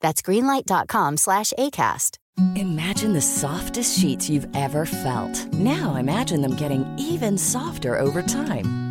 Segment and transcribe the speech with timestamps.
[0.00, 2.18] That's greenlight.com slash ACAST.
[2.56, 5.52] Imagine the softest sheets you've ever felt.
[5.54, 8.83] Now imagine them getting even softer over time.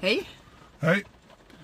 [0.00, 0.28] Hej!
[0.80, 1.04] Hej,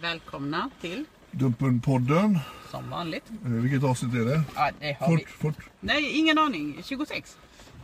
[0.00, 2.38] Välkomna till, Dumpen-podden.
[2.70, 3.24] som vanligt.
[3.44, 4.42] Eh, Vilket avsnitt är det?
[4.54, 5.24] Ja, det har Fort, vi.
[5.26, 5.56] fort.
[5.80, 6.82] Nej, ingen aning.
[6.84, 7.36] 26,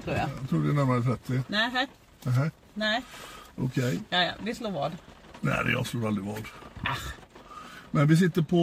[0.04, 0.28] tror jag.
[0.40, 1.32] Jag tror det är närmare 30.
[1.32, 1.88] Nej.
[2.24, 3.02] Nähä, nej.
[3.56, 4.00] okej.
[4.10, 4.92] Ja, ja, vi slår vad.
[5.40, 6.44] Nej, det jag slår aldrig vad.
[6.82, 6.96] Ah.
[7.90, 8.56] Men vi sitter på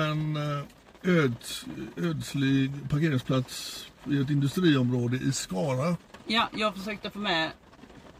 [0.00, 0.64] en eh,
[1.02, 1.64] öds,
[1.96, 5.96] ödslig parkeringsplats i ett industriområde i Skara.
[6.26, 7.50] Ja, jag försökte få med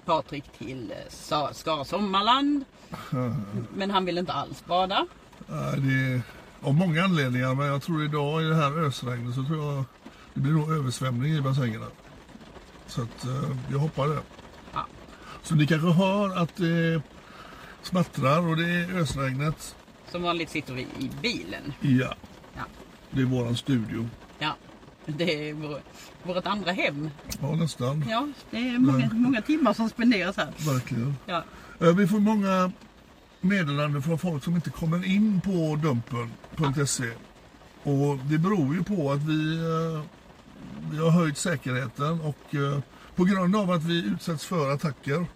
[0.05, 2.65] Patrik till eh, Skara Sommarland.
[3.75, 5.07] Men han ville inte alls bada.
[5.49, 6.23] Eh, Det är
[6.63, 9.85] av många anledningar, men jag tror idag i det här ösregnet så tror jag
[10.35, 11.87] det blir nog översvämning i bassängerna.
[12.87, 14.21] Så att eh, jag hoppar det.
[14.73, 14.87] Ja.
[15.43, 17.03] Så ni kanske hör att det
[17.83, 19.77] smattrar och det är ösregnet.
[20.11, 21.73] Som vanligt sitter vi i bilen.
[21.81, 22.15] Ja,
[22.57, 22.63] Ja,
[23.11, 24.09] det är våran studio.
[24.39, 24.53] ja.
[25.07, 25.81] Det är vår,
[26.23, 27.11] vårt andra hem.
[27.41, 28.05] Ja, nästan.
[28.09, 30.53] Ja, det är många, många timmar som spenderas här.
[30.73, 31.17] Verkligen.
[31.27, 31.45] Ja,
[31.81, 32.73] Eh, Vi får många
[33.41, 37.11] meddelanden från folk som inte kommer in på dumpen.se.
[37.83, 40.03] Och det beror ju på att vi, eh,
[40.93, 42.79] vi har höjt säkerheten och eh,
[43.17, 45.27] på grund av att vi utsätts för attacker,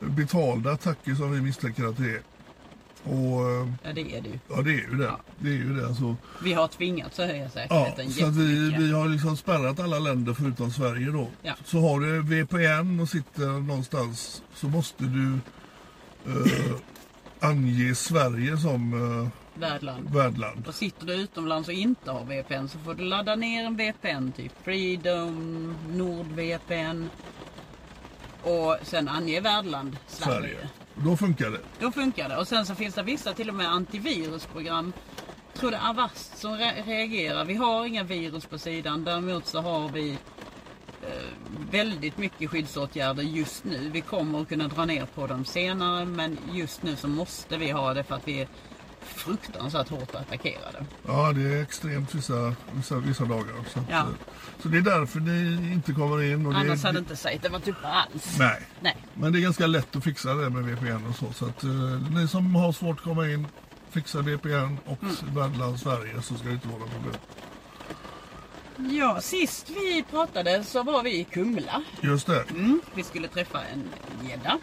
[0.00, 2.22] betalda attacker som vi misstänker att det är.
[3.04, 3.40] Och
[3.82, 4.38] ja det är det ju.
[4.48, 5.04] ja, det är ju det.
[5.04, 5.20] Ja.
[5.38, 5.86] Det är ju det.
[5.86, 9.80] Alltså, Vi har tvingats att höja Ja, säkerheten så att vi, vi har liksom spärrat
[9.80, 11.28] alla länder förutom Sverige då.
[11.42, 11.54] Ja.
[11.64, 15.38] Så har du VPN och sitter någonstans så måste du
[16.26, 16.74] eh,
[17.40, 18.92] ange Sverige som
[19.22, 19.28] eh,
[19.60, 20.10] Värdland.
[20.14, 20.66] värdland.
[20.68, 24.32] Och sitter du utomlands och inte har VPN så får du ladda ner en VPN,
[24.36, 27.08] typ Freedom, NordVPN.
[28.42, 30.40] Och sen ange värdland Sverige.
[30.40, 30.68] Sverige.
[30.94, 31.60] Då funkar det.
[31.80, 32.36] Då funkar det.
[32.36, 34.92] Och sen så finns det vissa till och med antivirusprogram.
[35.52, 37.44] Jag tror det är Avast som re- reagerar.
[37.44, 39.04] Vi har inga virus på sidan.
[39.04, 40.10] Däremot så har vi
[41.02, 41.08] eh,
[41.70, 43.90] väldigt mycket skyddsåtgärder just nu.
[43.92, 47.70] Vi kommer att kunna dra ner på dem senare men just nu så måste vi
[47.70, 48.48] ha det för att vi
[49.04, 50.84] fruktansvärt hårt attackerade.
[51.06, 53.54] Ja, det är extremt vissa, vissa, vissa dagar.
[53.74, 53.98] Så, Ja.
[53.98, 54.04] eh,
[54.62, 56.46] så det är därför ni inte kommer in.
[56.46, 58.36] Och det, Annars hade det, inte sagt det var typ alls.
[58.38, 58.96] Nej, Nej.
[59.14, 61.32] men det är ganska lätt att fixa det med VPN och så.
[61.32, 61.70] Så att eh,
[62.14, 63.46] ni som har svårt att komma in,
[63.90, 65.14] fixa VPN och Mm.
[65.34, 67.14] värdland Sverige så ska det inte vara något problem.
[68.76, 71.82] Ja, sist vi pratade så var vi i Kumla.
[72.00, 72.44] Just det.
[72.50, 72.80] Mm.
[72.94, 73.88] Vi skulle träffa en
[74.28, 74.58] gädda.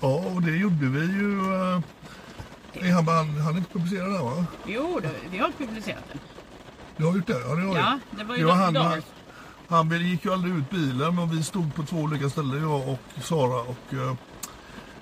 [0.00, 1.40] Ja, och det gjorde vi ju.
[1.40, 1.80] Uh,
[2.82, 4.46] han, han, han är inte publicerad där va?
[4.66, 6.20] Jo, det, vi har publicerat den.
[6.96, 7.40] Du har gjort det?
[7.40, 9.02] Ja, det har Ja, det var ju Darth han, han,
[9.68, 13.22] han gick ju aldrig ut bilen men vi stod på två olika ställen jag och
[13.22, 13.60] Sara.
[13.60, 14.10] Och, eh,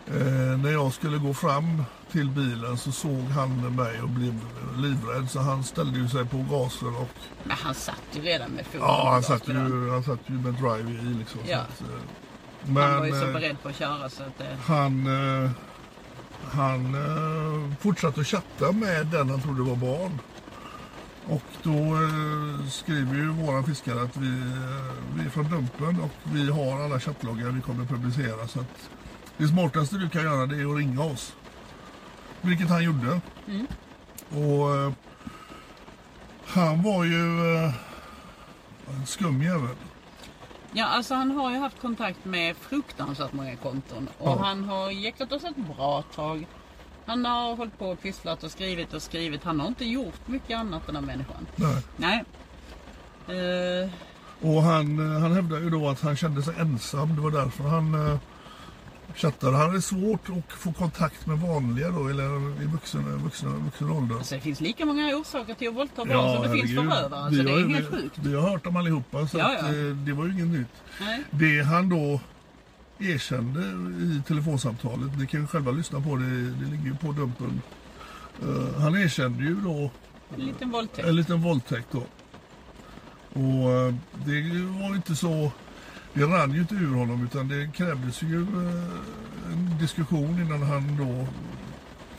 [0.06, 1.84] eh, när jag skulle gå fram
[2.14, 4.40] till bilen så såg han mig och blev
[4.76, 7.08] livrädd så han ställde ju sig på gasen och
[7.44, 10.54] Men han satt ju redan med foten ja, han satt ju, han satt ju med
[10.54, 11.40] drive i liksom.
[11.48, 11.58] Ja.
[11.58, 11.86] Att, eh,
[12.64, 14.56] Han var ju men, så eh, beredd på att köra så att det...
[14.66, 15.06] Han,
[15.44, 15.50] eh,
[16.50, 20.18] han eh, fortsatte att chatta med den han trodde var barn.
[21.26, 26.10] Och då eh, skriver ju våra fiskare att vi, eh, vi är från Dumpen och
[26.32, 28.48] vi har alla chattloggar vi kommer publicera.
[28.48, 28.90] Så att
[29.36, 31.32] det smartaste du kan göra det är att ringa oss.
[32.40, 33.20] Vilket han gjorde.
[34.30, 34.92] Och eh,
[36.46, 37.74] Han var ju eh,
[38.96, 39.76] en skum jävel.
[40.76, 44.08] Ja, alltså han har ju haft kontakt med fruktansvärt många konton.
[44.18, 44.38] Och Ja.
[44.44, 46.46] han har jäklat oss ett bra tag.
[47.06, 49.44] Han har hållit på och pysslat och skrivit och skrivit.
[49.44, 51.46] Han har inte gjort mycket annat den här människan.
[51.56, 51.76] Nej.
[51.96, 52.24] Nej.
[53.82, 53.90] Eh,
[54.42, 57.14] Och han, eh, han hävdar ju då att han kände sig ensam.
[57.16, 58.18] Det var därför han eh,
[59.14, 59.56] chattade.
[59.56, 64.16] Han hade svårt att få kontakt med vanliga då, eller i vuxen, vuxen, vuxen ålder.
[64.16, 66.92] alltså det finns lika många orsaker till att våldta barn som det finns herregud.
[66.92, 67.20] förövare.
[67.20, 68.18] Alltså Vi det är helt sjukt.
[68.18, 69.68] Vi har hört dem allihopa så Ja, att, ja.
[69.68, 70.82] eh, det var ju inget nytt.
[71.00, 71.22] Nej.
[71.30, 72.20] Det han då
[72.98, 73.60] erkände
[74.04, 77.62] i telefonsamtalet, ni kan ju själva lyssna på det, det ligger ju på Dumpen.
[78.42, 79.90] Eh, han erkände ju då
[80.36, 81.08] En liten våldtäkt.
[81.08, 82.02] en liten våldtäkt då.
[83.32, 84.40] Och eh, det
[84.80, 85.52] var ju inte så,
[86.14, 90.96] det rann ju inte ur honom utan det krävdes ju eh, en diskussion innan han
[90.96, 91.26] då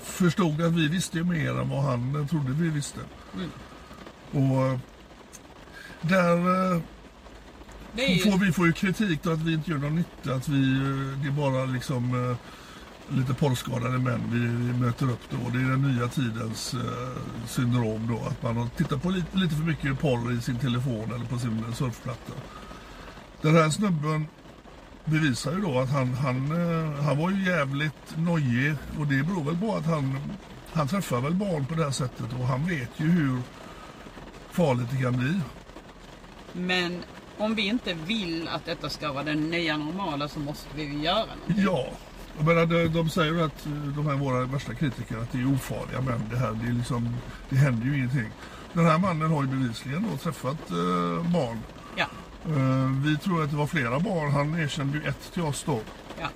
[0.03, 2.99] förstod att vi visste mer än vad han eh, trodde vi visste.
[3.35, 3.49] Mm.
[4.31, 4.79] Och eh,
[6.01, 6.81] där
[7.95, 8.19] ju...
[8.19, 10.61] får vi får ju kritik då att vi inte gör någon nytta, att vi,
[11.21, 12.35] det är bara liksom
[13.09, 14.39] lite porrskadade män vi,
[14.79, 15.49] möter upp då.
[15.49, 19.55] Det är den nya tidens eh, syndrom då, att man har tittat på lite, lite
[19.55, 22.33] för mycket porr i sin telefon eller på sin surfplatta.
[23.45, 24.27] Den här snubben
[25.05, 29.43] bevisar ju då att han, han, eh, han var ju jävligt nojig och det beror
[29.43, 30.19] väl på att han,
[30.73, 33.41] han träffar väl barn på det här sättet och han vet ju hur
[34.51, 35.39] farligt det kan bli.
[36.53, 37.03] Men
[37.37, 41.01] om vi inte vill att detta ska vara den nya normala så måste vi ju
[41.01, 41.57] göra något.
[41.57, 41.87] Ja,
[42.37, 45.39] jag menar, de, de säger ju att eh, de här våra värsta kritiker att det
[45.39, 46.51] är ofarliga män det här.
[46.63, 47.15] Det, är liksom,
[47.49, 48.31] det händer ju ingenting.
[48.73, 51.59] Den här mannen har ju bevisligen då träffat eh, barn.
[51.95, 52.07] Ja,
[53.03, 54.31] vi tror att det var flera barn.
[54.31, 55.79] Han erkände ju ett till oss då.
[56.21, 56.27] ja.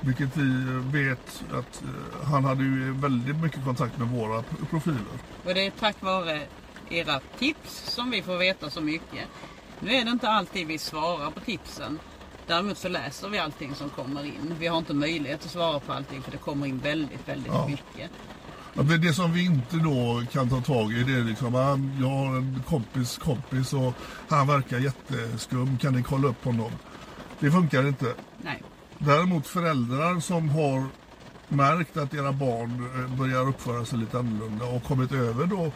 [0.00, 5.00] Vilket vi eh, vet att eh, han hade ju väldigt mycket kontakt med våra profiler.
[5.44, 6.40] Och det är tack vare
[6.90, 9.28] era tips som vi får veta så mycket.
[9.80, 11.98] Nu är det inte alltid vi svarar på tipsen.
[12.46, 14.54] Däremot så läser vi allting som kommer in.
[14.58, 17.66] Vi har inte möjlighet att svara på allting för det kommer in väldigt, väldigt Ja.
[17.68, 18.10] mycket.
[18.76, 22.08] Men det som vi inte då kan ta tag i det är liksom, ah, jag
[22.08, 23.94] har en kompis kompis och
[24.28, 26.72] han verkar jätteskum, kan ni kolla upp honom?
[27.40, 28.14] Det funkar inte.
[28.42, 28.62] Nej.
[28.98, 30.86] Däremot föräldrar som har
[31.48, 35.72] märkt att era barn eh, börjar uppföra sig lite annorlunda och kommit över då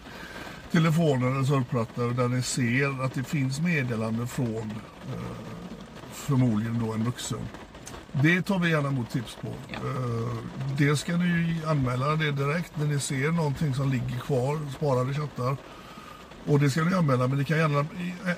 [0.70, 4.70] telefonen eller surfplatta där ni ser att det finns meddelanden från
[5.08, 5.20] eh,
[6.12, 7.40] förmodligen då en vuxen.
[8.12, 9.54] Det tar vi gärna emot tips på.
[9.68, 9.76] Ja.
[9.76, 10.36] Eh,
[10.78, 15.56] det ska ni anmäla det direkt när ni ser någonting som ligger kvar, sparade chattar.
[16.46, 17.86] Och det ska ni anmäla, men ni kan gärna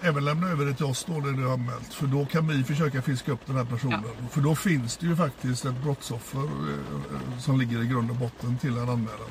[0.02, 1.94] även lämna över det till oss då när det är anmält.
[1.94, 4.04] För då kan vi försöka fiska upp den här personen.
[4.30, 8.16] För då finns det ju faktiskt ett brottsoffer eh, eh, som ligger i grund och
[8.16, 9.30] botten till en anmälan.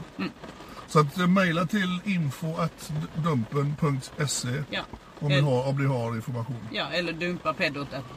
[0.88, 4.82] Så att mejla till info.dumpen.se Ja.
[5.20, 6.68] om, ni har, om ni har information.
[6.72, 7.56] Ja, eller dumpa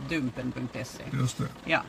[0.08, 1.02] dumpen.se.
[1.12, 1.48] Just det.
[1.64, 1.82] Ja.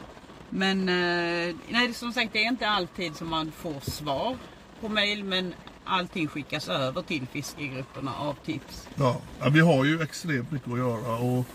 [0.49, 4.37] Men eh, nej, som sagt det är inte alltid som man får svar
[4.81, 5.53] på mail men
[5.83, 8.87] allting skickas över till fiskegrupperna av tips.
[8.95, 11.17] Ja, ja, vi har ju extremt mycket att göra.
[11.17, 11.45] Och,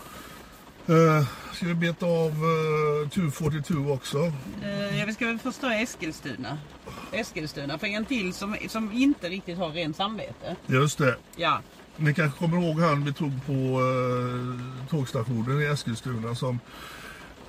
[0.95, 2.31] eh, ska vi beta av
[3.03, 4.17] eh, 242 också?
[4.63, 6.57] Eh, jag ska väl först ta Eskilstuna.
[7.11, 10.55] Eskilstuna, för en till som, som inte riktigt har rent samvete.
[10.67, 11.15] Just det.
[11.35, 11.61] Ja,
[11.97, 16.59] Ni kanske kommer ihåg han vi tog på eh, tågstationen i Eskilstuna som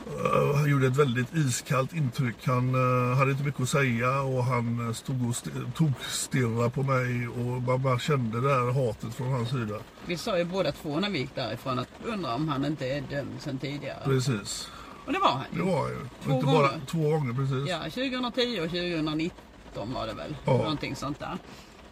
[0.06, 2.36] eh, gjorde ett väldigt iskallt intryck.
[2.46, 6.70] Han eh, hade inte mycket att säga och han eh, stod och st- tog stirrade
[6.70, 9.74] på mig och man bara kände det här hatet från hans sida.
[10.06, 13.00] vi sa ju båda två när vi gick därifrån att undra om han inte är
[13.10, 13.98] dömd sen tidigare.
[14.04, 14.68] Precis.
[15.06, 15.96] Och det var han Det var ju.
[16.24, 16.80] Två inte bara gånger.
[16.86, 17.68] två gånger precis.
[17.68, 20.36] Ja, 2010 och 2019 var det väl.
[20.44, 20.52] Ja.
[20.52, 21.38] Någonting sånt där.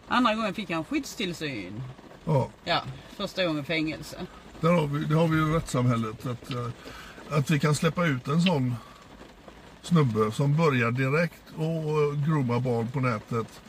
[0.09, 1.83] Andra gången fick han skyddstillsyn.
[2.25, 2.49] Ja.
[2.65, 2.81] Ja,
[3.17, 4.17] första gången fängelse.
[4.61, 6.27] Där har vi, det har vi ju rättssamhället.
[6.27, 6.51] Att,
[7.31, 8.75] att vi kan släppa ut en sån
[9.83, 13.61] snubbe som börjar direkt och eh, grooma barn på nätet.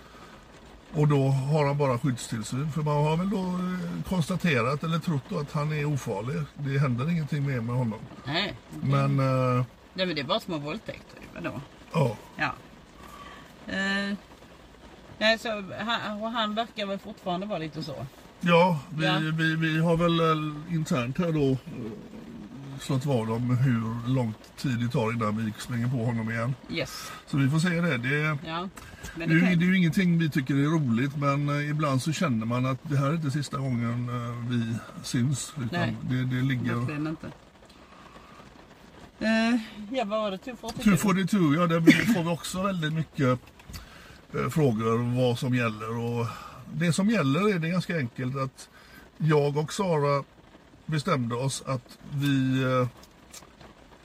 [0.94, 2.72] Och då har han bara skyddstillsyn.
[2.72, 6.41] För man har väl då eh, konstaterat eller trott då att han är ofarlig.
[6.53, 8.00] Det händer ingenting mer med honom.
[8.25, 11.20] Nej, Men eh, Nej men det är bara små våldtäkter.
[11.34, 11.62] Vadå?
[11.94, 12.53] ja, Ja.
[13.68, 14.15] Eh,
[15.18, 18.06] nej, så, han, och han verkar väl fortfarande vara lite så.
[18.39, 19.20] ja, vi, Ja.
[19.20, 21.58] Vi, vi har väl eh, internt här då eh,
[22.81, 26.55] slått vad om hur lång tid det tar innan vi springer på honom igen.
[26.69, 27.11] Yes.
[27.27, 27.97] Så vi får se det.
[27.97, 28.69] det Ja.
[29.15, 32.01] Det är, det kan, det är ju ingenting vi tycker är roligt men eh, ibland
[32.01, 35.53] så känner man att det här är inte sista gången eh, vi syns.
[35.71, 35.95] Nej.
[36.01, 36.75] det, det ligger...
[36.75, 37.27] verkligen inte.
[39.19, 39.59] Eh,
[39.91, 40.38] ja, vad var det?
[40.38, 40.83] 242?
[40.83, 43.39] 242, ja där får vi också väldigt mycket
[44.33, 45.97] eh, frågor vad som gäller.
[45.97, 46.27] Och
[46.73, 48.69] det som gäller är det ganska enkelt att
[49.17, 50.23] jag och Sara
[50.91, 52.88] bestämde oss att vi, eh,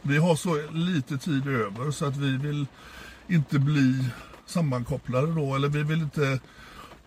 [0.02, 2.66] vi har så lite tid över så att vi vill
[3.28, 4.05] inte bli
[4.47, 5.55] sammankopplade då.
[5.55, 6.40] Eller vi vill inte...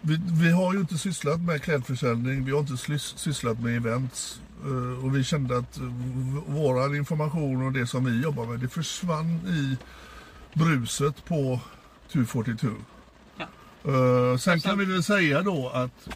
[0.02, 4.42] Vi, vi har ju inte sysslat med klädförsäljning, vi har inte sysslat med events.
[4.66, 8.70] eh, Och vi kände att v- våran information och det som vi jobbar med, det
[8.70, 9.78] försvann i
[10.60, 11.60] bruset på
[12.12, 12.68] 242.
[13.38, 13.46] Ja.
[14.32, 16.10] Eh, sen kan vi väl säga då att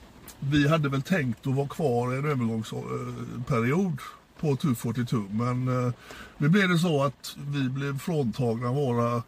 [0.52, 4.00] vi hade väl tänkt att vara kvar en övergångsperiod
[4.40, 5.94] på 242 men eh,
[6.38, 9.24] nu blev det så att vi blev fråntagna våra...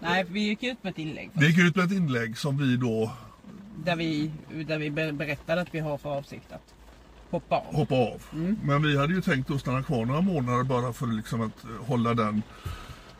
[0.00, 2.76] Nej, vi gick ut med ett inlägg Vi gick ut med ett inlägg som vi
[2.76, 3.12] då
[3.84, 4.30] där vi,
[4.66, 6.74] där vi ber- berättade att vi har för avsikt att
[7.30, 7.74] hoppa av.
[7.74, 8.22] hoppade av.
[8.62, 12.14] Men vi hade ju tänkt att stanna kvar några månader bara för liksom att hålla
[12.14, 12.42] den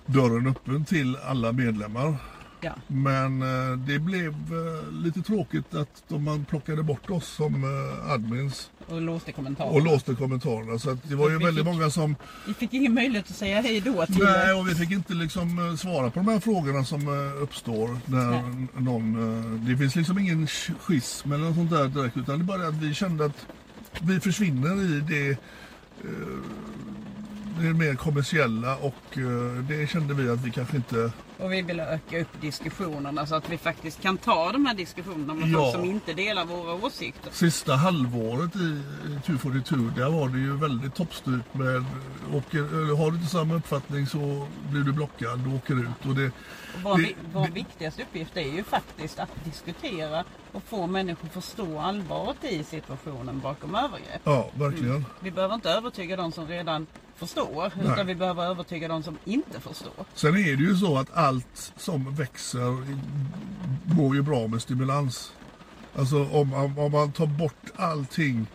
[0.06, 2.14] dörren öppen till alla medlemmar.
[2.60, 2.72] Ja.
[2.86, 8.10] Men eh, det blev eh, lite tråkigt att de man plockade bort oss som eh,
[8.12, 9.72] admins Och låste kommentarer.
[9.74, 10.78] och låste kommentarerna.
[10.78, 12.16] Så att det var ju Vi väldigt fick- många som...
[12.46, 15.76] Vi fick ingen möjlighet att säga hej då till Nej, och vi fick inte liksom
[15.78, 17.08] svara på de här frågorna som
[17.42, 18.66] uppstår när Nej.
[18.76, 19.66] någon...
[19.66, 22.68] Det finns liksom ingen sch- schism eller något sånt där direkt utan det är bara
[22.68, 23.46] att vi kände att
[24.00, 25.38] vi försvinner i det,
[27.60, 29.18] det mer kommersiella och
[29.68, 31.12] det kände vi att vi kanske inte...
[31.38, 35.34] Och vi vill öka upp diskussionerna så att vi faktiskt kan ta de här diskussionerna
[35.34, 35.58] med Ja.
[35.58, 37.30] folk som inte delar våra åsikter.
[37.32, 41.84] Sista halvåret i i 242 där var det ju väldigt toppstyrt med
[42.52, 46.26] eller har du inte samma uppfattning så blir du blockad, du åker ut och det...
[46.26, 46.32] Och
[46.84, 51.78] vår, Det- vår det- viktigaste uppgift är ju faktiskt att diskutera och få människor förstå
[51.78, 54.20] allvaret i situationen bakom övergrepp.
[54.24, 55.04] Ja, verkligen.
[55.20, 56.86] Vi behöver inte övertyga de som redan
[57.18, 57.92] förstår Nej.
[57.92, 59.92] utan vi behöver övertyga de som inte förstår.
[60.14, 62.84] Sen är det ju så att allt som växer
[63.96, 65.32] mår ju bra med stimulans.
[65.96, 68.46] Alltså om, om, om man tar bort allting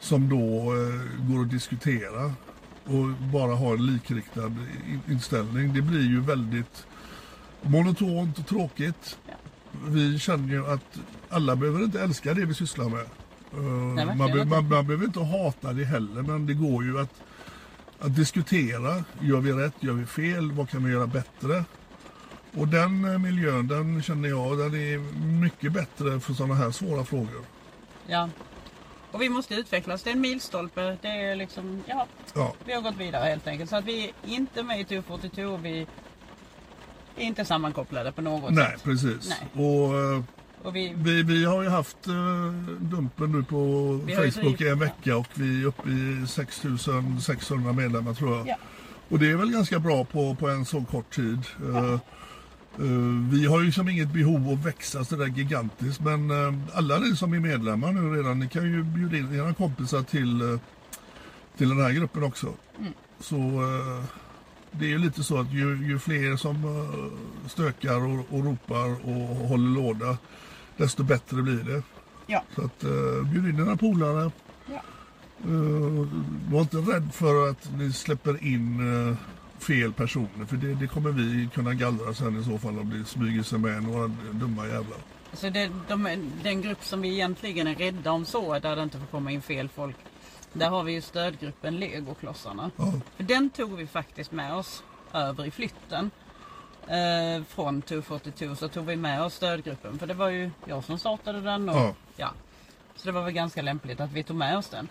[0.00, 2.32] som då eh, går att diskutera
[2.84, 5.74] och bara har en likriktad in- inställning.
[5.74, 6.86] Det blir ju väldigt
[7.62, 9.18] monotont och tråkigt.
[9.86, 10.98] Vi känner ju att
[11.30, 13.00] alla behöver inte älska det vi sysslar med.
[13.00, 17.00] Eh, verkligen man, be, man, man behöver inte hata det heller men det går ju
[17.00, 17.22] att,
[18.04, 19.04] att diskutera.
[19.20, 19.74] Gör vi rätt?
[19.80, 20.52] Gör vi fel?
[20.52, 21.64] Vad kan vi göra bättre?
[22.56, 24.98] Och den eh, miljön, den känner jag, den är
[25.40, 27.44] mycket bättre för sådana här svåra frågor.
[28.06, 28.28] Ja.
[29.12, 30.02] Och vi måste utvecklas.
[30.02, 30.96] Det är en milstolpe.
[31.02, 33.70] Det är liksom, ja, Ja, vi har gått vidare helt enkelt.
[33.70, 35.56] Så att vi är inte med i 242.
[35.56, 35.86] Vi
[37.16, 38.82] är inte sammankopplade på något nej sätt.
[38.84, 39.28] precis.
[39.54, 39.66] Nej.
[39.66, 39.92] Och
[40.72, 45.26] vi, vi, vi har ju haft eh, Dumpen nu på Facebook i en vecka och
[45.34, 48.48] vi är uppe i 6600 medlemmar tror jag.
[48.48, 48.56] Ja.
[49.08, 51.38] Och det är väl ganska bra på, på en så kort tid.
[51.74, 52.00] Eh, eh,
[53.30, 56.30] vi har ju som inget behov att växa så där gigantiskt men
[56.74, 60.58] alla ni som är medlemmar nu redan, ni kan ju bjuda in era kompisar till,
[61.56, 62.54] till den här gruppen också.
[62.78, 62.92] Mm.
[63.20, 63.36] Så
[64.70, 66.86] det är ju lite så att ju, ju fler som
[67.46, 70.18] stökar och, och ropar och håller låda
[70.76, 71.82] desto bättre blir det.
[72.26, 72.42] ja.
[72.54, 74.30] Så att uh, bjud in dina polare.
[74.66, 74.82] Ja.
[75.44, 76.06] Eh,
[76.52, 79.16] var inte rädd för att ni släpper in eh,
[79.58, 83.04] fel personer för det, det kommer vi kunna gallra sen i så fall om det
[83.04, 84.98] smyger sig med några dumma jävlar.
[85.32, 88.98] Så det, de, den grupp som vi egentligen är rädda om så, där det inte
[88.98, 89.96] får komma in fel folk.
[90.52, 92.70] Där har vi ju stödgruppen Legoklossarna.
[92.76, 96.10] Ja, För den tog vi faktiskt med oss över i flytten.
[96.88, 99.98] Eh, från 242 så tog vi med oss stödgruppen.
[99.98, 101.68] För det var ju jag som startade den.
[101.68, 101.94] Och, Ja.
[102.16, 102.32] ja.
[102.96, 104.88] Så det var väl ganska lämpligt att vi tog med oss den.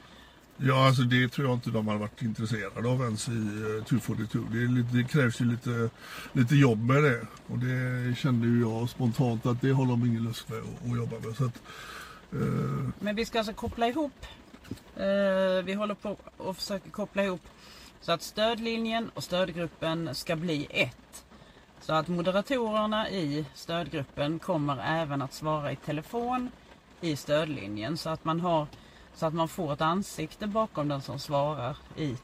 [0.58, 4.40] ja alltså det tror jag inte de har varit intresserade av ens i uh, 242.
[4.52, 5.90] Det, är lite, det krävs ju lite,
[6.34, 10.24] lite jobb med det och det kände ju jag spontant att det har de ingen
[10.24, 11.36] lust med att, att jobba med.
[11.36, 11.62] Så att,
[12.34, 14.26] eh, Men vi ska alltså koppla ihop.
[14.96, 17.42] Eh, vi håller på och försöker koppla ihop.
[18.02, 21.24] Så att stödlinjen och stödgruppen ska bli ett.
[21.86, 26.52] Så att moderatorerna i stödgruppen kommer även att svara i telefon
[27.02, 27.98] i stödlinjen.
[27.98, 28.68] Så att man, har,
[29.14, 32.18] så att man får ett ansikte bakom den som svarar i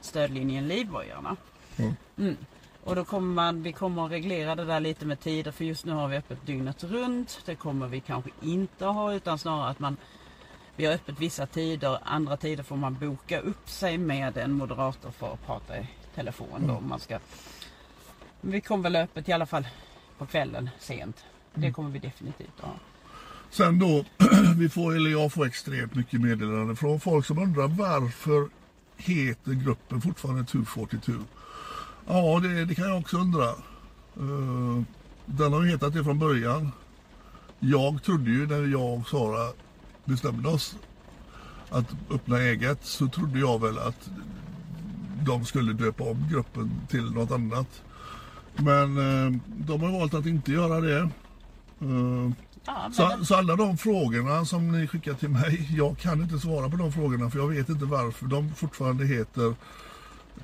[0.00, 1.36] stödlinjen Livbojarna.
[1.76, 1.92] Ja.
[2.18, 2.36] Mm.
[2.84, 5.84] Och då kommer man, vi kommer att reglera det där lite med tider för just
[5.84, 7.42] nu har vi öppet dygnet runt.
[7.46, 9.96] Det kommer vi kanske inte ha utan snarare att man
[10.76, 15.10] vi har öppet vissa tider, andra tider får man boka upp sig med en moderator
[15.10, 16.66] för att prata i telefon.
[16.66, 17.18] Då, om man ska.
[18.40, 19.68] Men vi kommer väl öppet i alla fall
[20.18, 21.24] på kvällen sent.
[21.54, 22.74] Det kommer vi definitivt att ha.
[23.50, 24.04] Sen då,
[24.56, 28.48] vi får, eller jag får extremt mycket meddelanden från folk som undrar varför
[28.96, 31.12] heter gruppen fortfarande 242?
[32.06, 33.48] Ja, det, det kan jag också undra.
[34.16, 34.82] Eh,
[35.26, 36.72] den har ju hetat det från början.
[37.58, 39.52] Jag trodde ju när jag och Sara
[40.04, 40.76] bestämde oss
[41.70, 44.10] att öppna eget så trodde jag väl att
[45.26, 47.82] de skulle döpa om gruppen till något annat.
[48.62, 50.98] Men eh, de har valt att inte göra det.
[51.80, 52.30] Eh,
[52.66, 56.70] Ja, så, så alla de frågorna som ni skickar till mig, jag kan inte svara
[56.70, 59.54] på de frågorna för jag vet inte varför de fortfarande heter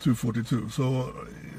[0.00, 0.56] 242.
[0.70, 1.08] Så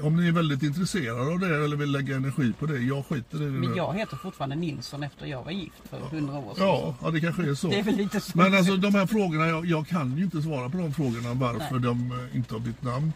[0.02, 3.42] om ni är väldigt intresserade av det eller vill lägga energi på det, jag skiter
[3.42, 6.66] i det Men jag heter fortfarande Nilsson efter jag var gift för hundra år sedan.
[6.66, 7.68] Ja, ja, det kanske är så.
[7.68, 8.38] Det är väl lite så.
[8.38, 11.78] Men alltså de här frågorna, jag, jag kan ju inte svara på de frågorna varför
[11.78, 13.12] de eh, inte har bytt namn.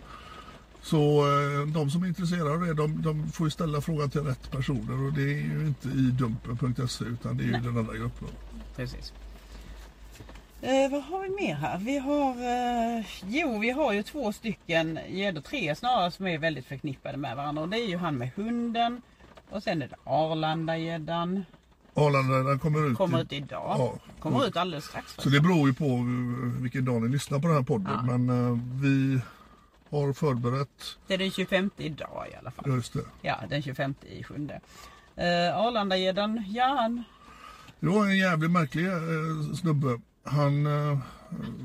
[0.82, 4.20] Så eh, de som är intresserade av det, de, de får ju ställa frågan till
[4.20, 7.94] rätt personer och det är ju inte i dumpen.se utan det är ju den andra
[7.96, 8.28] gruppen.
[8.76, 9.12] Precis.
[10.62, 11.78] Eh, vad har vi mer här?
[11.78, 12.30] Vi har,
[12.98, 17.36] eh, jo vi har ju två stycken, eller tre snarare, som är väldigt förknippade med
[17.36, 17.62] varandra.
[17.62, 19.02] Och det är ju han med hunden
[19.50, 21.44] och sen är det Arlandagäddan.
[21.94, 23.76] Arlanda den kommer ut, Kommer i- ut idag.
[23.78, 23.94] Ja.
[24.20, 25.14] Kommer ut alldeles strax.
[25.18, 28.06] Så det beror ju på eh, vilken dag ni lyssnar på den här podden.
[28.06, 29.20] Men eh, vi
[29.92, 32.74] har förberett, Det är den 25 idag i alla fall.
[32.74, 33.04] just det.
[33.22, 34.60] Ja, den 25 i sjunde.
[35.16, 37.04] Eh, Arlandagäddan, ja han,
[37.80, 40.00] Det var en jävligt märklig eh, snubbe.
[40.24, 40.98] Han, eh,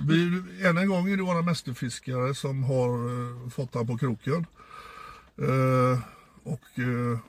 [0.07, 4.45] vi, än en gång är det våra mästerfiskare som har eh, fått han på kroken.
[5.37, 5.99] Eh,
[6.43, 7.19] och eh,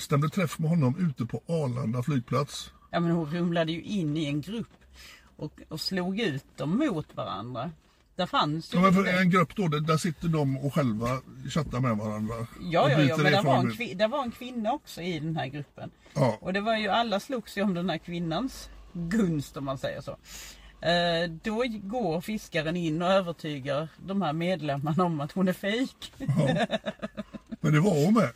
[0.00, 2.72] stämde träff med honom ute på Arlanda flygplats.
[2.90, 4.68] ja men hon rumlade ju in i en grupp
[5.36, 7.70] och, och slog ut dem mot varandra.
[8.16, 11.08] Där fanns ju Ja, men för lite- en grupp då, där, sitter de och själva
[11.50, 12.34] chattar med varandra.
[12.60, 15.46] Ja, ja, ja, men det var, en det var en kvinna också i den här
[15.46, 15.90] gruppen.
[16.14, 16.38] Ja.
[16.40, 20.00] Och det var ju, alla slogs ju om den här kvinnans gunst om man säger
[20.00, 20.10] så.
[20.86, 26.12] Eh, då går fiskaren in och övertygar de här medlemmarna om att hon är fejk.
[27.60, 28.30] Men det var hon med.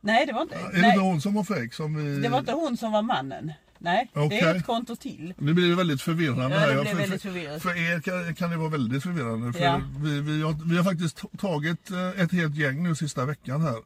[0.00, 1.74] Nej, det var inte, Är det nej, inte hon som var fejk?
[1.74, 2.22] Som vi...
[2.22, 3.52] det var inte hon som var mannen.
[3.78, 4.38] Nej, det Okej.
[4.40, 5.34] är ett konto till.
[5.38, 6.66] Nu blir det väldigt förvirrande Ja, här.
[6.68, 7.62] det Ja, blir väldigt för, förvirrat.
[7.62, 9.52] för er kan, kan det vara väldigt förvirrande.
[9.52, 9.80] För Ja.
[9.98, 13.76] vi, vi, har, vi har faktiskt tagit eh, ett helt gäng nu sista veckan här.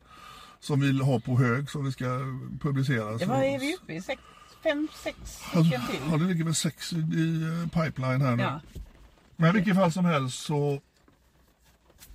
[0.60, 2.04] Som vi har på hög som vi ska
[2.60, 3.12] publicera.
[3.12, 4.00] Det Så- var är vi uppe i?
[4.02, 4.22] Sex,
[4.62, 5.16] fem, sex
[5.50, 6.00] stycken till.
[6.10, 8.42] ja, det ligger väl sex i, i eh, pipeline här nu.
[8.42, 8.60] Ja.
[9.36, 10.80] Men i vilket fall som helst så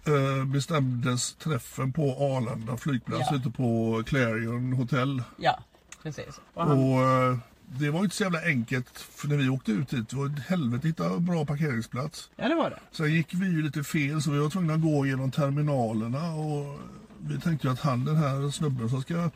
[0.06, 3.38] eh, bestämdes träffen på Arlanda flygplats Ja.
[3.38, 5.24] ute på Clarion Hotel.
[5.38, 5.60] ja,
[6.04, 6.40] precis.
[6.54, 9.72] Och han, Och eh, det var ju inte så jävla enkelt för när vi åkte
[9.72, 10.10] ut dit.
[10.10, 12.30] Det var ett helvete att hitta bra parkeringsplats.
[12.36, 12.80] ja, det var det.
[12.92, 16.80] Sen gick vi ju lite fel så vi var tvungna att gå genom terminalerna och
[17.20, 19.30] vi tänkte ju att han den här snubben som ska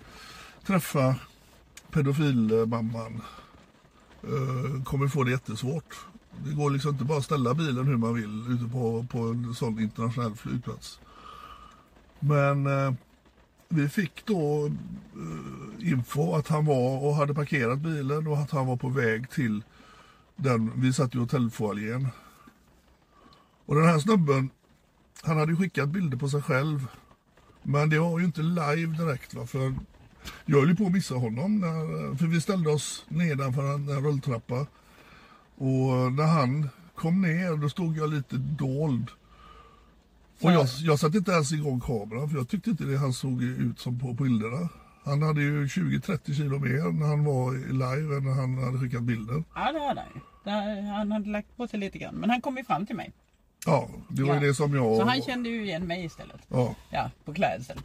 [0.65, 1.15] träffa
[1.91, 3.21] pedofilmamman
[4.23, 5.95] eh, kommer få det jättesvårt.
[6.45, 9.53] Det går liksom inte bara att ställa bilen hur man vill ute på, på en
[9.55, 10.99] sån internationell flygplats.
[12.19, 12.93] Men eh,
[13.69, 18.67] vi fick då eh, info att han var och hade parkerat bilen och att han
[18.67, 19.63] var på väg till
[20.35, 22.07] den, vi satt i hotellfoajén.
[23.65, 24.49] Och den här snubben,
[25.21, 26.87] han hade ju skickat bilder på sig själv.
[27.63, 29.75] Men det var ju inte live direkt va, för
[30.45, 31.59] jag höll ju på att missa honom.
[31.59, 34.67] När, för vi ställde oss nedanför en, en rulltrappa.
[35.55, 39.11] Och när han kom ner då stod jag lite dold.
[40.41, 43.43] Och jag, jag satte inte ens igång kameran för jag tyckte inte det han såg
[43.43, 44.69] ut som på bilderna.
[45.03, 48.79] Han hade ju 20-30 kilo mer när han var i live än när han hade
[48.79, 49.45] skickat bilden.
[49.55, 50.21] Ja, det hade han ju.
[50.43, 52.15] Det- Han hade lagt på sig lite grann.
[52.15, 53.11] Men han kom ju fram till mig.
[53.65, 54.47] Ja, det var ju Ja.
[54.47, 54.97] det som jag...
[54.97, 56.41] Så han kände ju igen mig istället.
[56.47, 57.79] Ja, Ja, på klädseln.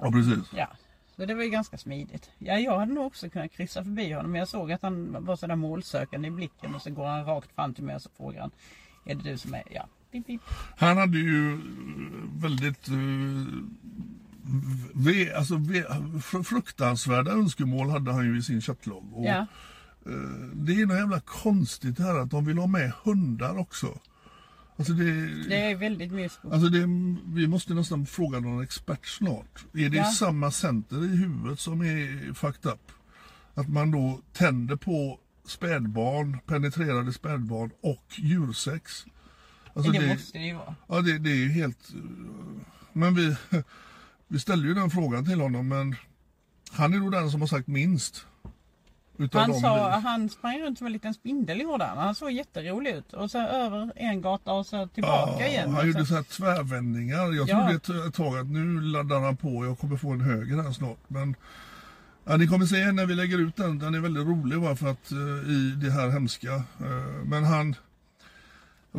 [0.00, 0.52] ja precis.
[0.56, 0.68] Ja,
[1.16, 2.30] så det var ju ganska smidigt.
[2.38, 4.30] Ja, jag hade nog också kunnat kryssa förbi honom.
[4.32, 6.74] Men jag såg att han var sådär målsökande i blicken.
[6.74, 8.50] Och så går han rakt fram till mig och så frågar han.
[9.06, 9.62] Är det du som är...
[9.70, 10.40] Ja, pip, pip.
[10.76, 11.58] Han hade ju eh,
[12.42, 13.46] väldigt uh,
[14.94, 15.82] ve, alltså, ve,
[16.18, 19.12] fr- fruktansvärda önskemål hade han ju i sin chattlogg.
[19.14, 19.46] Och, Ja,
[20.06, 20.12] eh,
[20.54, 23.98] det är något jävla konstigt här att de vill ha med hundar också.
[24.78, 26.50] Alltså det, det är väldigt mysko.
[26.52, 26.86] alltså det,
[27.34, 29.64] vi måste nästan fråga någon expert snart.
[29.74, 30.04] Är det Ja.
[30.04, 32.92] samma center i huvudet som är fucked up?
[33.54, 39.06] Att man då tänder på spädbarn, penetrerade spädbarn och djursex.
[39.76, 40.74] Alltså det, måste det ju vara.
[40.88, 41.90] Ja, det, det är ju helt...
[41.90, 42.00] eh,
[42.92, 43.36] Men vi,
[44.28, 45.96] vi ställde ju den frågan till honom, men
[46.70, 48.26] han är nog den som har sagt minst.
[49.32, 51.98] Han, sa, vi- han sprang runt som en liten spindel gjorde han.
[51.98, 53.12] Han såg jätterolig ut.
[53.12, 55.70] Och så över en gata och så tillbaka Ja, igen.
[55.74, 57.16] han gjorde så, så här tvärvändningar.
[57.34, 57.68] Jag Ja.
[57.68, 60.98] trodde ett, tag att nu laddar han på, jag kommer få en höger här snart.
[61.08, 61.34] Men
[62.24, 64.86] ja, ni kommer se när vi lägger ut den, den är väldigt rolig bara för
[64.90, 66.54] att eh, i det här hemska.
[66.54, 67.74] Eh, men han,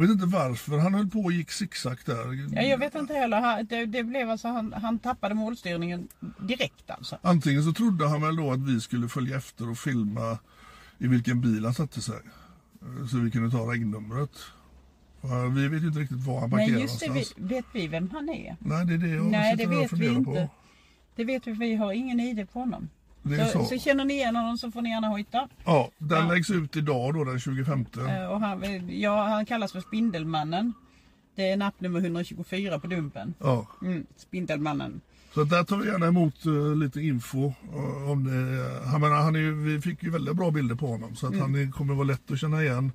[0.02, 2.50] jag vet inte varför, han höll på och gick zigzag där.
[2.56, 3.64] ja, jag vet inte heller.
[3.64, 6.08] Det, det blev alltså, han, han tappade målstyrningen
[6.40, 7.18] direkt alltså.
[7.22, 10.38] Antingen så trodde han väl då att vi skulle följa efter och filma
[10.98, 12.16] i vilken bil han satte sig.
[12.82, 14.32] eh, så vi kunde ta regnumret.
[15.56, 17.50] Vi vet ju inte riktigt var han parkerar Nej just det, någonstans.
[17.52, 18.56] vet vi vem han är?
[18.60, 20.32] Nej, det är det jag Nej det vet vi inte.
[20.32, 20.50] på.
[21.16, 22.90] Det vet vi, vi har ingen ID på honom.
[23.54, 23.78] Så, så.
[23.78, 25.48] känner ni igen honom så får ni gärna hojta.
[25.66, 26.34] Ja, den Ja.
[26.34, 27.86] läggs ut idag då den 25.
[27.98, 30.74] Eh, Och han, ja, han kallas för Spindelmannen.
[31.36, 33.34] Det är nappnummer 124 på Dumpen.
[33.40, 35.02] Ja, Mm, Spindelmannen.
[35.34, 38.88] så där tar vi gärna emot eh, lite info eh, om det.
[38.90, 41.56] Han, menar, han är vi fick ju väldigt bra bilder på honom så att han
[41.56, 42.92] är, kommer vara lätt att känna igen.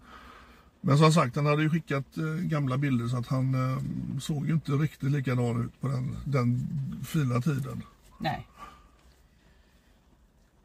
[0.81, 3.55] Men som sagt, han hade ju skickat eh, gamla bilder så att han
[4.21, 6.67] såg ju inte riktigt likadan ut på den, den
[7.05, 7.83] fina tiden.
[8.21, 8.47] Nej.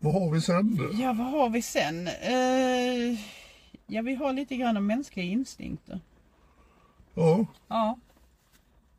[0.08, 0.80] Vad har vi sen?
[1.00, 2.08] Ja, vad har vi sen?
[2.08, 3.20] Eh,
[3.88, 6.00] ja, vi har lite grann om mänskliga instinkter.
[7.14, 7.98] Ja, Ja.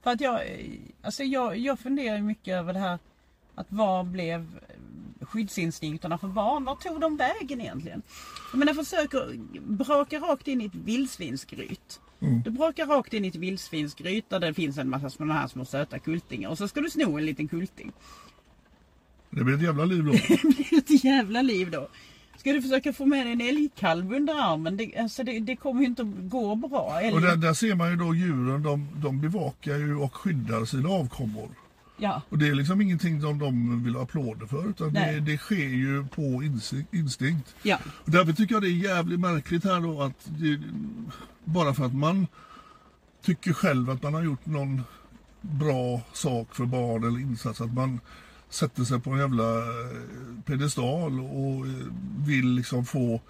[0.03, 0.67] För att jag, eh,
[1.03, 2.99] alltså jag, jag funderar mycket över det här
[3.55, 4.61] att vad blev
[5.21, 6.65] skyddsinstinkterna för barn?
[6.65, 8.03] Var tog de vägen egentligen?
[8.53, 12.01] Jag menar försöker braka rakt in i ett vildsvinsgryt.
[12.45, 15.65] Du brakar rakt in i ett vildsvinsgryt där det finns en massa sådana här små
[15.65, 17.93] söta kultingar och så ska du sno en liten kulting.
[19.31, 20.13] Det blir ett jävla liv då.
[20.29, 21.89] Det blir ett jävla liv då.
[22.37, 24.77] Ska du försöka få med dig en älgkalv under armen?
[24.77, 27.01] Det, alltså det, det kommer ju inte att gå bra.
[27.01, 30.65] Älg, Och där, där ser man ju då djuren, de, de bevakar ju och skyddar
[30.65, 31.49] sina avkommor.
[31.97, 35.39] ja, Och det är liksom ingenting som de vill ha applåder för utan det, det
[35.39, 36.43] sker ju på
[36.93, 37.55] instinkt.
[37.63, 40.61] ja, Och därför tycker jag det är jävligt märkligt här då att det,
[41.45, 42.27] bara för att man
[43.25, 44.83] tycker själv att man har gjort någon
[45.41, 48.01] bra sak för barn eller insats att man
[48.51, 49.97] sätter sig på en jävla eh,
[50.45, 51.73] pedestal och eh,
[52.27, 53.21] vill liksom få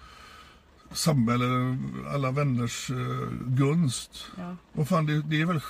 [0.91, 1.77] samhälle,
[2.13, 4.25] alla vänners eh, gunst.
[4.37, 4.55] ja.
[4.73, 5.61] Vad fan, det, det är väl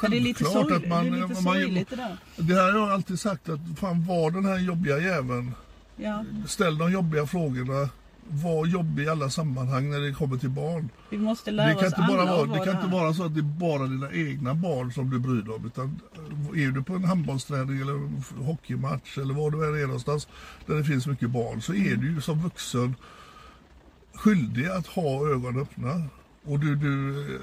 [0.00, 1.04] det är lite, självklart att man...
[1.04, 2.16] det är lite man sorgligt det där.
[2.36, 5.54] det här har jag alltid sagt att fan var den här jobbiga jäveln.
[5.96, 7.88] Ja, Ställ de jobbiga frågorna.
[8.28, 10.90] Var jobbig i alla sammanhang när det kommer till barn.
[11.10, 13.24] vi måste lära Det kan, oss inte bara vara, det kan vara inte vara så
[13.24, 15.66] att det är bara dina egna barn som du bryr dig om.
[15.66, 16.00] Utan
[16.54, 20.28] är du på en handbollsträning eller en hockeymatch eller var du än är någonstans
[20.66, 22.94] där det finns mycket barn så är du ju som vuxen
[24.14, 26.02] skyldig att ha ögonen öppna.
[26.44, 27.40] Och du, du, eh,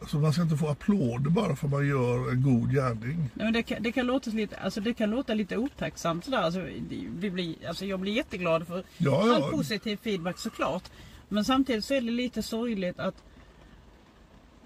[0.00, 3.16] alltså man ska inte få applåder bara för att man gör en god gärning.
[3.18, 6.38] Nej, men det, kan, det, kan låta lite, alltså det kan låta lite otacksamt sådär.
[6.38, 9.34] Alltså, det- vi blir, alltså jag blir jätteglad för Ja, ja.
[9.36, 10.90] all positiv feedback såklart.
[11.28, 13.22] Men samtidigt så är det lite sorgligt att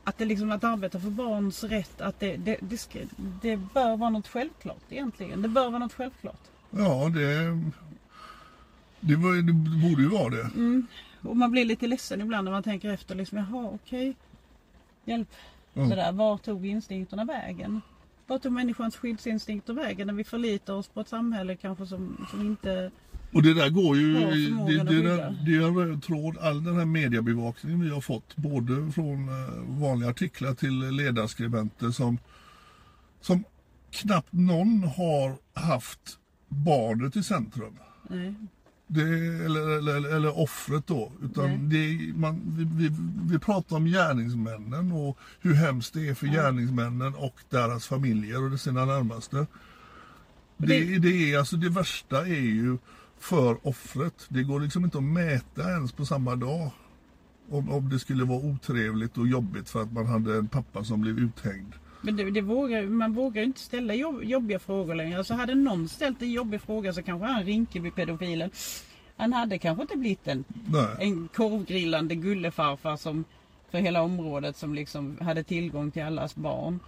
[0.04, 2.98] att det liksom att arbeta för barns rätt, att det, det, det, ska,
[3.42, 5.42] det bör vara något självklart egentligen.
[5.42, 6.40] Det bör vara något självklart.
[6.70, 7.58] Ja, det,
[9.00, 10.50] det, var, det borde ju vara det.
[11.28, 14.16] Och man blir lite ledsen ibland när man tänker efter liksom, jaha okej.
[15.04, 15.28] Hjälp.
[15.74, 15.88] Mm.
[15.88, 17.80] Sådär, var tog instinkterna vägen?
[18.26, 22.46] Var tog människans skyddsinstinkter vägen när vi förlitar oss på ett samhälle kanske som, som
[22.46, 22.90] inte...
[23.32, 24.26] Och det där går ju, Ja,
[24.66, 28.36] det, det, det, det är en röd tråd, all den här mediebevakningen vi har fått,
[28.36, 32.18] både från eh, vanliga artiklar till ledarskribenter som,
[33.20, 33.44] som
[33.90, 37.76] knappt någon har haft barnet i centrum.
[38.08, 38.34] Nej.
[38.92, 39.02] Det,
[39.44, 41.12] eller, eller, eller offret då.
[41.22, 42.96] Utan det, man, vi, vi,
[43.30, 48.60] vi pratar om gärningsmännen och hur hemskt det är för gärningsmännen och deras familjer och
[48.60, 49.46] sina närmaste.
[50.56, 52.78] Det, det, är, alltså, det värsta är ju
[53.18, 54.26] för offret.
[54.28, 56.70] Det går liksom inte att mäta ens på samma dag.
[57.50, 61.00] Om, om det skulle vara otrevligt och jobbigt för att man hade en pappa som
[61.00, 61.74] blev uthängd.
[62.00, 65.18] Men det, det vågar, man vågar inte ställa jobb, jobbiga frågor längre.
[65.18, 68.50] Alltså hade någon ställt en jobbig fråga så kanske han Rinkeby-pedofilen,
[69.16, 70.86] han hade kanske inte blivit en, Nej.
[70.98, 73.24] en korvgrillande gullefarfar som
[73.70, 76.80] för hela området som liksom hade tillgång till allas barn.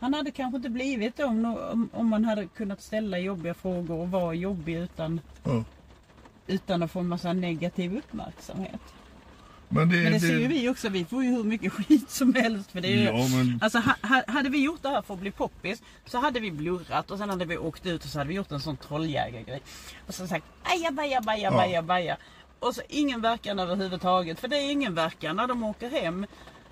[0.00, 3.98] Han hade kanske inte blivit det om, om, om man hade kunnat ställa jobbiga frågor
[4.00, 5.64] och vara jobbig utan, Ja.
[6.46, 8.80] utan att få en massa negativ uppmärksamhet.
[9.72, 12.34] Men det, Men det ser ju vi också, vi får ju hur mycket skit som
[12.34, 12.88] helst för det.
[12.88, 15.82] är Ja, men- Alltså ha, ha, hade vi gjort det här för att bli poppis
[16.06, 18.50] så hade vi blurrat och sen hade vi åkt ut och så hade vi gjort
[18.52, 19.62] en sån trolljägargrej.
[20.06, 21.82] Och så sagt aja baja baja Ja.
[21.82, 22.16] baja.
[22.58, 26.26] Och så ingen verkan överhuvudtaget för det är ingen verkan när de åker hem.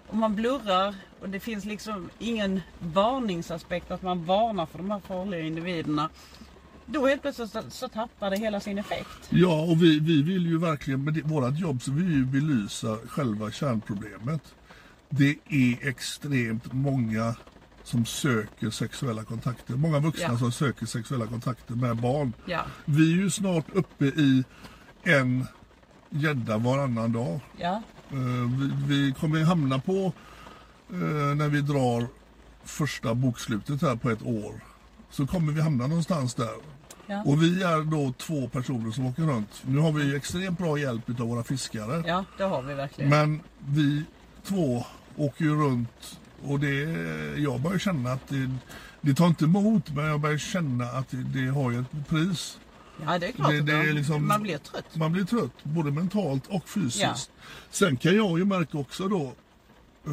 [0.09, 5.01] Och man blurrar och det finns liksom ingen varningsaspekt att man varnar för de här
[5.09, 6.09] farliga individerna.
[6.91, 9.29] Då helt plötsligt så, så tappar det hela sin effekt.
[9.31, 12.25] Ja, och vi, vi vill ju verkligen, med det, vårat jobb så vill vi ju
[12.25, 14.43] belysa själva kärnproblemet.
[15.11, 17.35] Det är extremt många
[17.85, 19.75] som söker sexuella kontakter.
[19.75, 20.39] Många vuxna Ja.
[20.39, 22.33] som söker sexuella kontakter med barn.
[22.47, 24.45] Ja, Vi är ju snart uppe i
[25.03, 25.47] en
[26.11, 27.41] gädda varannan dag.
[27.57, 28.17] ja, Eh,
[28.59, 30.13] vi, vi kommer hamna på,
[30.91, 32.07] eh, när vi drar
[32.65, 34.61] första bokslutet här på ett år,
[35.11, 36.55] så kommer vi hamna någonstans där.
[37.11, 37.23] Ja.
[37.27, 39.63] Och vi är då två personer som åker runt.
[39.67, 42.03] Nu har vi extremt bra hjälp av våra fiskare.
[42.07, 43.11] Ja, det har vi verkligen.
[43.11, 44.03] Men vi
[44.45, 44.85] två
[45.17, 46.75] åker ju runt och det,
[47.41, 48.51] jag börjar känna att det,
[49.01, 52.59] det tar inte emot men jag börjar känna att det, det har ju ett pris.
[53.07, 54.97] ja, det är klart det- det är man- liksom- man blir trött.
[54.97, 57.03] Man blir trött både mentalt och fysiskt.
[57.03, 57.15] Ja.
[57.71, 59.23] Sen kan jag ju märka också då,
[60.07, 60.13] eh,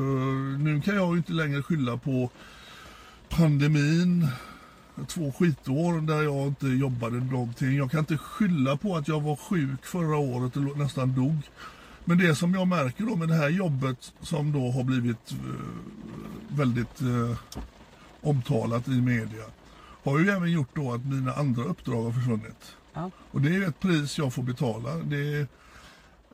[0.60, 2.30] nu kan jag ju inte längre skylla på
[3.30, 4.28] pandemin,
[5.08, 7.78] två skitår där jag inte jobbade någonting.
[7.78, 11.38] Jag kan inte skylla på att jag var sjuk förra året och nästan dog.
[12.06, 16.58] Men det som jag märker då med det här jobbet som då har blivit eh,
[16.58, 17.38] väldigt eh,
[18.22, 19.44] omtalat i media
[20.04, 22.76] har ju även gjort då att mina andra uppdrag har försvunnit.
[22.94, 23.12] Ja.
[23.32, 24.96] Och det är ett pris jag får betala.
[24.96, 25.40] Det,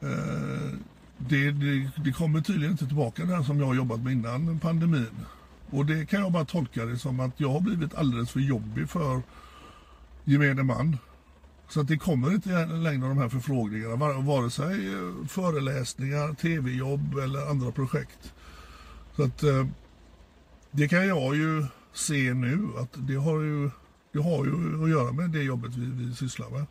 [0.01, 0.71] eh,
[1.17, 4.59] det, det, det kommer tydligen inte tillbaka det här som jag har jobbat med innan
[4.59, 5.25] pandemin.
[5.71, 8.89] Och det kan jag bara tolka det som att jag har blivit alldeles för jobbig
[8.89, 9.21] för
[10.23, 10.97] gemene man.
[11.69, 17.49] Så att det kommer inte längre de här förfrågningarna, vare sig eh, föreläsningar, tv-jobb eller
[17.49, 18.33] andra projekt.
[19.15, 19.67] Så att eh,
[20.71, 23.69] det kan jag ju se nu att det har ju,
[24.13, 26.65] det har ju att göra med det jobbet vi, vi sysslar med.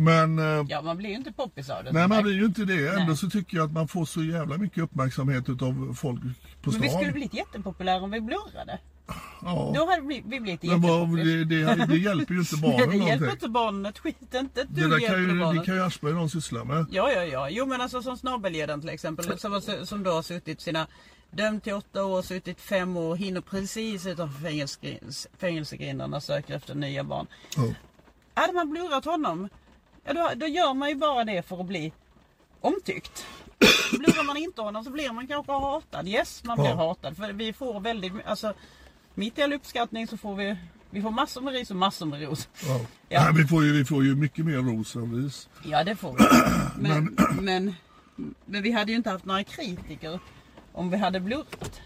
[0.00, 1.92] Men eh, Ja, man blir ju inte poppis av det.
[1.92, 2.88] nej, man blir ju inte det.
[2.88, 3.16] Ändå Nej.
[3.16, 6.20] så tycker jag att man får så jävla mycket uppmärksamhet av folk
[6.62, 6.98] på Men vi stan.
[7.00, 8.78] skulle blivit jättepopulära om vi blurrade.
[9.42, 9.72] ja.
[9.76, 12.82] Då hade vi, vi blivit Men vad, det, det, det hjälper ju inte barnen det
[12.84, 13.30] hjälper någonting.
[13.30, 14.34] inte barnen ett skit.
[14.34, 15.64] Inte ett Det där kan ju, det det barnen.
[15.64, 16.86] kan ju Aschberg någon syssla med.
[16.90, 17.50] Ja, ja, ja.
[17.50, 19.38] Jo, men alltså som snabelledaren till exempel.
[19.38, 20.86] Som, som då har suttit sina...
[21.30, 27.04] Dömd till åtta år, suttit fem år, hinner precis utanför fängelsegrin- fängelsegrindarna söker efter nya
[27.04, 27.26] barn.
[27.56, 27.62] Ja.
[28.34, 29.48] Hade man blurrat honom,
[30.08, 31.92] ja, då, då gör man ju bara det för att bli
[32.60, 33.26] omtyckt.
[33.92, 36.08] Blurar man inte honom så blir man kanske hatad.
[36.08, 36.74] Yes, man blir Ja.
[36.76, 37.16] hatad.
[37.16, 38.52] För vi får väldigt, alltså
[39.14, 40.56] mitt i all uppskattning så får vi,
[40.90, 42.48] vi får massor med ris och massor med ros.
[42.66, 42.80] Ja.
[43.08, 43.24] Ja.
[43.24, 45.48] Nej, vi, får ju, vi får ju mycket mer ros än ris.
[45.64, 46.24] Ja, det får vi.
[46.88, 47.74] Men, men,
[48.44, 50.20] men vi hade ju inte haft några kritiker
[50.72, 51.80] om vi hade blurrat.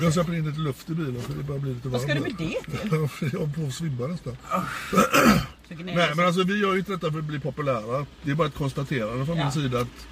[0.00, 2.20] Jag släpper, in lite luft i bilen för det börjar bli lite Vad ska du
[2.20, 2.38] med varmt.
[2.38, 2.90] det till?
[3.32, 4.36] jag är på att svimma nästan.
[5.68, 8.06] Nej men alltså vi gör ju inte detta för att bli populära.
[8.22, 9.42] Det är bara ett konstaterande från Ja.
[9.44, 10.06] min sida att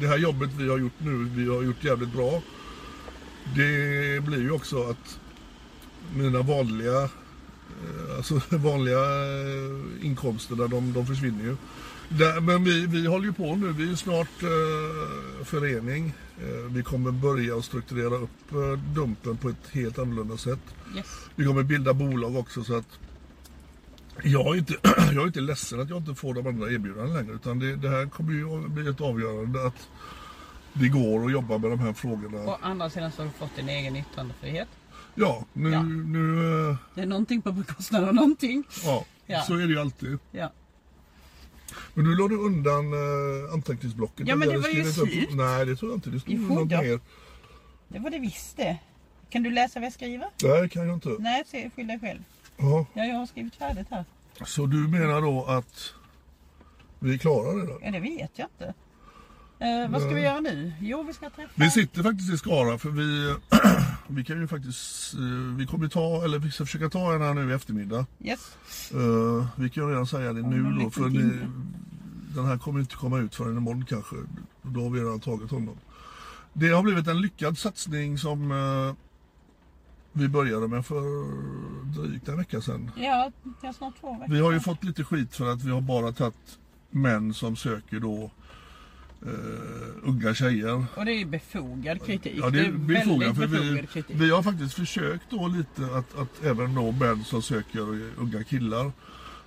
[0.00, 2.42] det här jobbet vi har gjort nu, vi har gjort jävligt bra.
[3.56, 5.18] Det blir ju också att
[6.16, 11.56] mina vanliga eh, Alltså vanliga eh, inkomsterna de, de försvinner ju.
[12.40, 16.14] Men vi, vi håller ju på nu, vi är snart eh, förening.
[16.38, 18.50] Eh, vi kommer börja att strukturera upp
[18.94, 20.60] Dumpen på ett helt annorlunda sätt.
[20.96, 21.06] Yes.
[21.34, 22.98] Vi kommer bilda bolag också så att
[24.22, 27.34] jag är, inte, jag är inte ledsen att jag inte får de andra erbjudandena längre
[27.34, 29.88] utan det, det här kommer ju bli ett avgörande att
[30.72, 32.38] det går att jobba med de här frågorna.
[32.38, 34.68] Å andra sidan så har du fått din egen yttrandefrihet.
[35.14, 35.82] Ja, nu, Ja.
[35.82, 36.38] nu
[36.70, 38.64] eh, Det är någonting på bekostnad av någonting.
[38.84, 39.42] ja, Ja.
[39.42, 40.18] så är det ju alltid.
[40.30, 40.52] Ja.
[41.94, 44.28] Men du la du undan eh, anteckningsblocket.
[44.28, 45.28] Ja, men det var ju skrivit upp- slut.
[45.32, 46.10] Nej, det tror jag inte.
[46.10, 47.00] Det stod något mer.
[47.88, 48.78] Det var det visst det.
[49.30, 50.28] Kan du läsa vad jag skriver?
[50.42, 51.08] Nej, kan jag inte.
[51.18, 51.44] Nej,
[51.76, 52.20] skyll dig själv.
[52.56, 52.86] Ja.
[52.94, 54.04] Ja, jag har skrivit färdigt här.
[54.44, 55.94] Så du menar då att
[56.98, 57.78] vi klarar det då?
[57.82, 58.74] Ja, det vet jag inte.
[59.58, 60.72] Eh, vad ska vi göra nu?
[60.80, 61.52] Jo, vi ska träffa...
[61.54, 63.34] Vi sitter faktiskt i Skara för vi,
[64.06, 67.34] vi kan ju faktiskt, eh, vi kommer ta, eller vi ska försöka ta en här
[67.34, 68.06] nu i eftermiddag.
[68.20, 68.56] Yes.
[68.92, 71.38] Eh, vi kan ju redan säga det nu då för ni,
[72.34, 74.16] den här kommer inte komma ut förrän imorgon kanske.
[74.62, 75.76] Då har vi redan tagit honom.
[76.52, 78.94] Det har blivit en lyckad satsning som eh,
[80.16, 81.02] vi började med för
[82.00, 82.90] drygt en vecka sedan.
[82.96, 84.34] Ja, det är snart två veckor.
[84.34, 86.58] Vi har ju fått lite skit för att vi har bara tagit
[86.90, 88.30] män som söker då
[89.22, 89.30] eh,
[90.02, 90.84] unga tjejer.
[90.96, 92.32] Och det är ju befogad kritik.
[92.36, 93.36] Ja, det är befogat.
[93.36, 94.16] För väldigt vi, befogad kritik.
[94.18, 98.92] vi har faktiskt försökt då lite att, att även nå män som söker unga killar.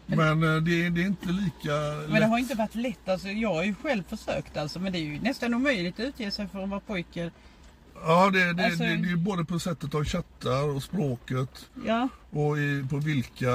[0.06, 2.30] Men eh, det, det är inte lika Men det lätt.
[2.30, 3.10] har inte varit lätt.
[3.10, 6.32] Alltså, jag har ju själv försökt alltså, men det är ju nästan omöjligt att utge
[6.32, 7.32] sig för att vara pojke.
[8.06, 12.10] Ja, det, det, Alltså- det, det är både på sättet de chattar och språket Ja,
[12.30, 13.52] och i, på vilka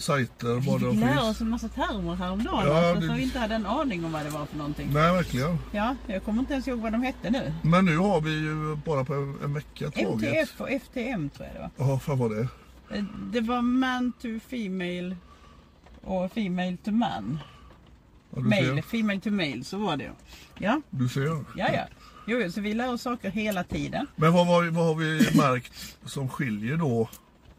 [0.00, 2.66] sajter vi vad fick lära oss en massa termer häromdagen.
[2.66, 4.88] Ja, alltså, det- Så vi inte hade en aning om vad det var för någonting.
[4.92, 5.58] Nej, verkligen.
[5.72, 7.52] Ja, jag kommer inte ens ihåg vad de hette nu.
[7.62, 10.08] Men nu har vi ju bara på en, en vecka tagit.
[10.28, 11.88] MTF och FTM tror jag det var.
[11.92, 12.48] Ja, fan var det?
[12.96, 15.16] Eh, Det var man to female
[16.02, 17.38] och female to man.
[18.34, 20.10] Ja, Mail, female to male, så var det.
[20.58, 21.22] Ja, du ser.
[21.26, 21.84] ja, ja.
[22.26, 24.06] Jo, så vi lär oss saker hela tiden.
[24.16, 27.08] Men vad, vad, vad har vi märkt som skiljer då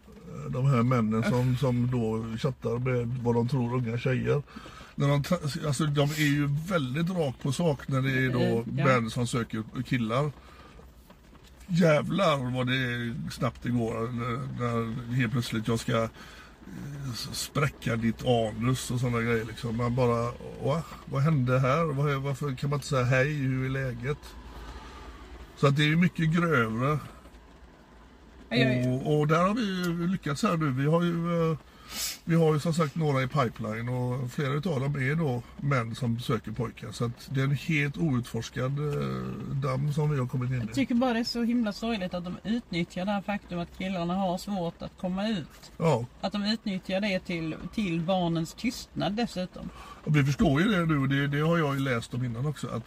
[0.03, 4.41] eh, de här männen som, som då chattar med vad de tror unga tjejer?
[4.95, 5.23] När de,
[5.67, 8.85] alltså, de är ju väldigt rakt på sak när det är då ja.
[8.85, 10.31] män som söker killar.
[11.67, 14.11] Jävlar vad det snabbt det går
[14.59, 16.09] när, helt plötsligt jag ska eh,
[17.31, 19.45] spräcka ditt anus och sådana grejer.
[19.45, 19.77] Liksom.
[19.77, 20.31] Man bara,
[20.63, 20.83] Va?
[21.05, 21.83] vad hände här?
[21.85, 24.17] Var- Varför kan man inte säga hej, hur är läget?
[25.57, 26.99] Så att det är mycket grövre.
[28.49, 30.71] Jag- jag- Och, och där har vi lyckats här nu.
[30.71, 31.57] Vi har ju, eh,
[32.25, 35.95] vi har ju som sagt några i pipeline och flera utav dem är då män
[35.95, 36.91] som söker pojkar.
[36.91, 39.17] Så att det är en helt outforskad eh,
[39.51, 40.73] damm som vi har kommit in Jag i.
[40.73, 44.13] tycker bara det är så himla sorgligt att de utnyttjar det här faktum att killarna
[44.15, 45.71] har svårt att komma ut.
[45.77, 49.69] Ja, Att de utnyttjar det till, till barnens tystnad dessutom.
[50.03, 52.45] och vi förstår ju det nu och det, det har jag ju läst om innan
[52.45, 52.67] också.
[52.67, 52.83] att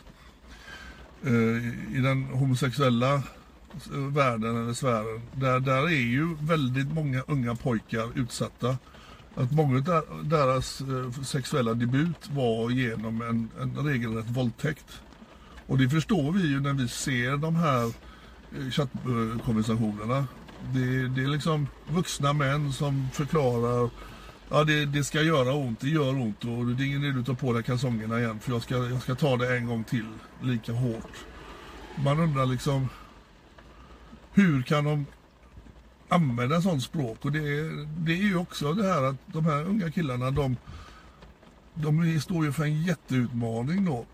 [1.24, 7.54] Eh, I den homosexuella eh, världen eller sfären, där, där är ju väldigt många unga
[7.54, 8.76] pojkar utsatta.
[9.34, 15.02] Att många av deras eh, sexuella debut var genom en, en regelrätt våldtäkt.
[15.66, 17.92] Och det förstår vi ju när vi ser de här
[18.70, 20.26] chattkonversationerna.
[20.74, 23.90] Det, det är liksom vuxna män som förklarar
[24.50, 27.26] Ja det, det ska göra ont, det gör ont och det är ingen idé att
[27.26, 30.06] ta på dig kalsongerna igen för jag ska, jag ska ta det en gång till
[30.42, 31.10] lika hårt.
[32.04, 32.88] Man undrar liksom
[34.32, 35.06] hur kan de
[36.08, 37.24] använda sånt språk?
[37.24, 40.56] Och det, är- det är ju också det här att de här unga killarna de,
[41.74, 44.06] de står ju för en jätteutmaning då.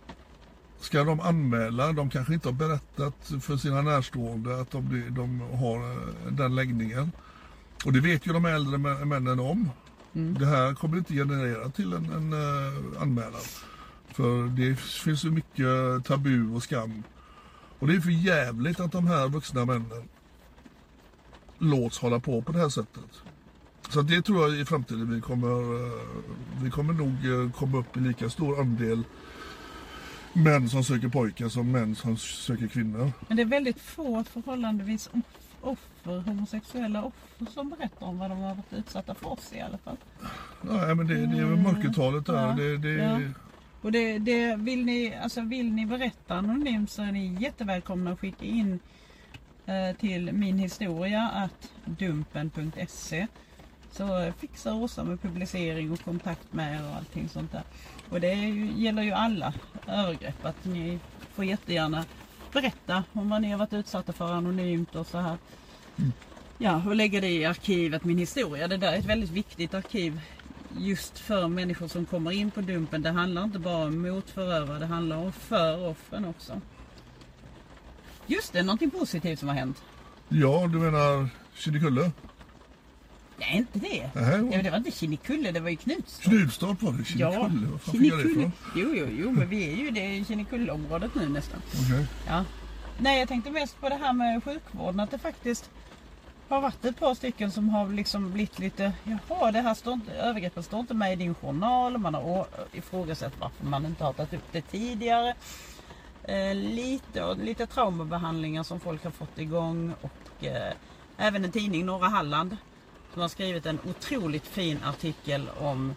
[0.81, 1.93] Ska de anmäla?
[1.93, 5.99] De kanske inte har berättat för sina närstående att de, de har eh,
[6.33, 7.13] den läggningen.
[7.85, 9.71] Och det vet ju de äldre männen om.
[10.17, 13.41] Det här kommer inte generera till en, en uh, anmälan.
[14.09, 17.03] För det finns ju mycket tabu och skam.
[17.79, 20.09] Och det är för jävligt att de här vuxna männen
[21.59, 23.23] låts hålla på på det här sättet.
[23.89, 25.93] Så det tror jag i framtiden vi kommer, eh,
[26.63, 29.03] vi kommer nog eh, komma upp i lika stor andel
[30.33, 33.13] män som söker pojkar som män som söker kvinnor.
[33.29, 35.11] Men det är väldigt få förhållandevis
[35.63, 39.61] off- offer, homosexuella offer som berättar om vad de har varit utsatta för oss i
[39.61, 39.97] alla fall.
[40.63, 42.47] Ja, men det, det är väl mörkertalet där.
[42.49, 43.21] Ja, Det, det, ja.
[43.83, 48.21] Och det, det, vill, ni, alltså vill ni berätta anonymt så är ni jättevälkomna att
[48.21, 48.79] skicka in
[49.67, 53.27] eh, till min historia att dumpen.se
[53.91, 57.63] så fixar Åsa med publicering och kontakt med er och allting sånt där.
[58.11, 59.55] Och det ju, gäller ju alla
[59.87, 60.99] övergrepp att ni
[61.35, 62.05] får jättegärna
[62.53, 65.37] berätta om vad ni har varit utsatta för anonymt och så här.
[66.59, 68.69] Ja, och lägga det i arkivet Min historia.
[68.69, 70.21] Det där är ett väldigt viktigt arkiv
[70.79, 73.03] just för människor som kommer in på Dumpen.
[73.03, 76.61] Det handlar inte bara om mot förövare, det handlar om för offren också.
[78.27, 79.83] Just det, någonting positivt som har hänt.
[80.29, 82.11] ja, du menar Kinnekulle?
[83.39, 84.11] Nej, inte det.
[84.15, 86.25] Nej, Nej, det var inte Kinnekulle, det var ju Knutstorp.
[86.25, 87.05] Knutstorp var det.
[87.05, 88.23] Kinnekulle?
[88.23, 88.53] Det ifrån?
[88.77, 91.61] Jo, jo, jo, men vi är ju det i Kinnekulleområdet nu nästan.
[91.85, 92.07] Okej.
[92.27, 92.45] Ja.
[92.99, 95.01] Nej, jag tänkte mest på det här med sjukvården.
[95.01, 95.71] Att det faktiskt
[96.49, 100.13] har varit ett par stycken som har liksom blivit lite, jaha, det här står inte,
[100.13, 101.99] övergreppen står inte med i din journal.
[101.99, 105.35] Man har ifrågasatt varför man inte har tagit upp det tidigare.
[106.25, 110.73] Eh, lite, och lite traumabehandlingar som folk har fått igång och eh,
[111.17, 112.57] även en tidning, Norra Halland,
[113.13, 115.95] som har skrivit en otroligt fin artikel om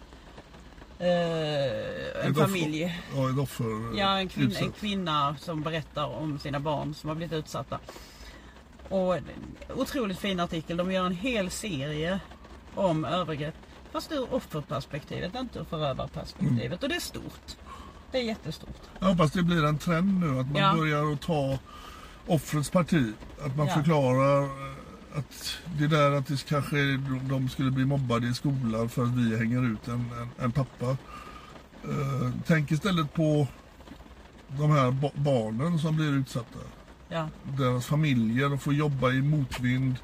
[0.98, 1.06] eh,
[2.24, 3.98] en offer- familj Ja, offer.
[3.98, 7.78] Ja, en kvinna, en kvinna som berättar om sina barn som har blivit utsatta.
[8.90, 9.16] Och
[9.76, 10.76] otroligt fin artikel.
[10.76, 12.20] De gör en hel serie
[12.74, 13.54] om övergrepp.
[13.92, 16.62] Fast ur offerperspektivet, inte ur förövarperspektivet.
[16.66, 16.78] Mm.
[16.82, 17.56] Och det är stort.
[18.12, 18.80] Det är jättestort.
[18.98, 20.74] Jag hoppas det blir en trend nu att man Ja.
[20.74, 21.58] börjar att ta
[22.26, 23.12] offrets parti.
[23.44, 23.74] Att man Ja.
[23.74, 26.76] förklarar eh, att det där att det kanske
[27.28, 30.86] de skulle bli mobbade i skolan för att vi hänger ut en, en, en pappa.
[31.84, 33.46] Eh, tänk istället på
[34.48, 36.58] de här ba- barnen som blir utsatta.
[37.10, 39.96] Ja, Deras familjer, de får jobba i motvind,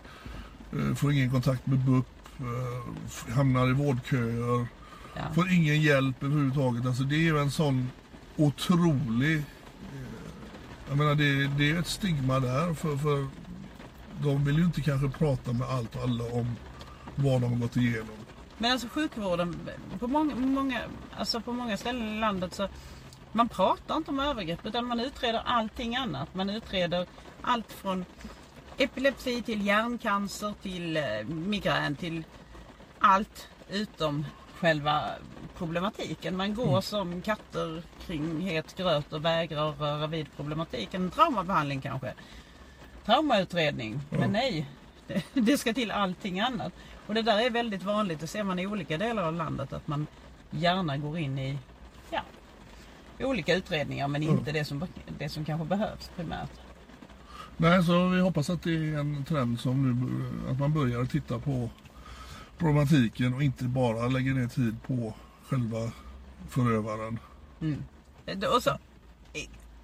[0.73, 2.07] eh, får ingen kontakt med BUP,
[2.39, 4.67] eh, hamnar i vårdköer.
[5.17, 5.23] ja.
[5.35, 6.87] Får ingen hjälp överhuvudtaget.
[6.87, 7.91] Alltså det är ju en sån
[8.37, 9.37] otrolig...
[9.37, 9.43] eh,
[10.89, 13.27] Jag menar det, det är ett stigma där för, för
[14.23, 16.57] de vill ju inte kanske prata med allt och alla om
[17.17, 18.09] vad de har gått igenom.
[18.59, 19.57] Men alltså sjukvården,
[19.99, 20.81] på många, många,
[21.17, 22.69] alltså på många ställen i landet så
[23.37, 26.35] man pratar inte om övergrepp utan man utreder allting annat.
[26.35, 27.07] Man utreder
[27.43, 28.05] allt från
[28.79, 32.25] epilepsi till hjärncancer till eh, migrän till
[32.99, 35.03] allt utom själva
[35.59, 36.37] problematiken.
[36.37, 41.11] Man går som katter kring het gröt och vägrar röra vid problematiken.
[41.11, 42.15] Traumabehandling kanske.
[43.05, 44.01] Traumautredning.
[44.11, 44.67] Men nej,
[45.07, 46.73] det, det ska till allting annat.
[47.07, 48.21] Och det där är väldigt vanligt.
[48.21, 50.07] Det ser man i olika delar av landet att man
[50.51, 51.76] gärna går in i ja,
[53.25, 54.87] olika utredningar men inte det, som,
[55.19, 56.51] det som kanske behövs primärt.
[57.57, 61.39] Nej, så vi hoppas att det är en trend som nu, att man börjar titta
[61.39, 61.71] på
[62.59, 65.15] problematiken och inte bara lägger ner tid på
[65.49, 65.91] själva
[66.49, 67.19] förövaren.
[68.27, 68.79] Eh, Och så, eh,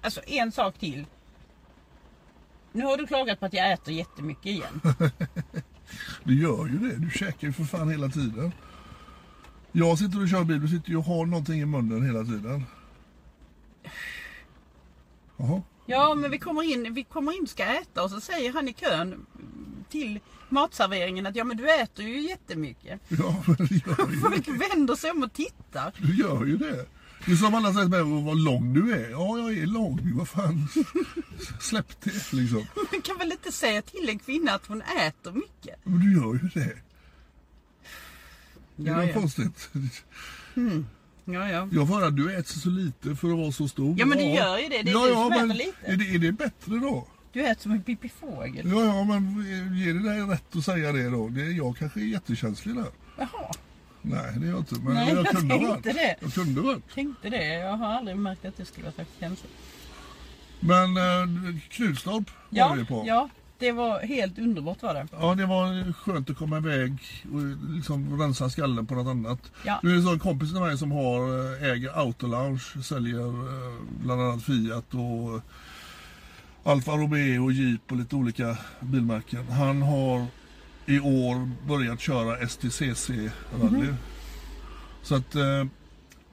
[0.01, 1.05] alltså en sak till.
[2.71, 4.81] Nu har du klagat på att jag äter jättemycket igen.
[6.23, 6.95] Du gör ju det.
[6.95, 8.51] Du käkar ju för fan hela tiden.
[9.71, 12.65] Jag sitter och kör bil, du sitter ju och har någonting i munnen hela tiden.
[15.37, 15.61] Jaha.
[15.85, 18.67] Ja, men vi kommer in, vi kommer in och ska äta och så säger han
[18.67, 19.25] i kön
[19.89, 20.19] till
[20.49, 23.01] matserveringen att ja men du äter ju jättemycket.
[23.07, 24.51] Ja, men gör ju Folk det.
[24.51, 25.93] vänder sig om och tittar.
[25.97, 26.85] Du gör ju det.
[27.25, 29.09] Det är som alla säger till mig, vad lång du är.
[29.09, 30.11] Ja, jag är lång.
[30.17, 30.67] Vad fan.
[31.61, 32.65] Släpp det liksom.
[32.91, 35.79] Man kan väl inte säga till en kvinna att hon äter mycket?
[35.83, 36.77] Men du gör ju det.
[38.75, 39.13] Det är Ja, ja.
[39.13, 39.69] konstigt.
[41.25, 41.67] Ja, ja.
[41.71, 43.95] Jag får höra att du äter så lite för att vara så stor.
[43.99, 44.81] Ja, men du gör ju det.
[44.83, 45.71] Det är du som äter men lite.
[45.85, 47.07] Är det, är det bättre då?
[47.33, 48.69] Du äter som en pippifågel.
[48.71, 49.45] Ja, ja, men
[49.77, 51.27] ger det dig rätt att säga det då?
[51.29, 52.85] Det, jag kanske är jättekänslig där.
[53.17, 53.51] Jaha,
[54.01, 54.75] Nej, det är jag inte.
[54.75, 55.83] Men Nej, jag, jag kunde varit.
[55.83, 56.15] det.
[56.21, 56.93] Jag kunde varit.
[56.93, 57.45] tänkte det.
[57.53, 59.51] Jag har aldrig märkt att det skulle vara särskilt känsligt.
[60.59, 63.03] Men eh, Knutstorp var Ja, vi på.
[63.07, 63.29] ja,
[63.63, 65.07] det var helt underbart var det.
[65.11, 66.93] Ja, det var skönt att komma iväg
[67.33, 67.41] och
[67.75, 69.51] liksom rensa skallen på något annat.
[69.65, 69.79] Ja.
[69.83, 71.19] Nu är det så en kompis till mig som har,
[71.63, 75.41] eh, äger Autolounge, säljer eh, bland annat Fiat och
[76.71, 79.47] Alfa Romeo, Jeep och lite olika bilmärken.
[79.47, 80.25] Han har
[80.85, 83.31] i år börjat köra STCC-rally.
[83.87, 83.95] Mhm.
[85.03, 85.65] Så att eh,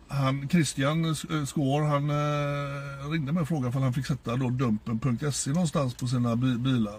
[0.09, 1.15] han, Christian
[1.47, 6.07] Skår, han eh, ringde mig och frågade om han fick sätta då dumpen.se någonstans på
[6.07, 6.99] sina bi- bilar.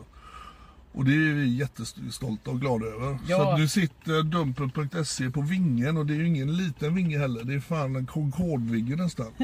[0.94, 3.20] Och det är vi jättestolta och glada över.
[3.28, 3.38] Ja.
[3.38, 7.44] Så nu sitter dumpen.se på vingen och det är ju ingen liten vinge heller.
[7.44, 9.28] Det är fan en Concorde-vinge nästan.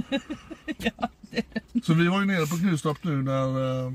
[1.83, 3.93] Så vi var ju nere på Knutstorp nu när eh,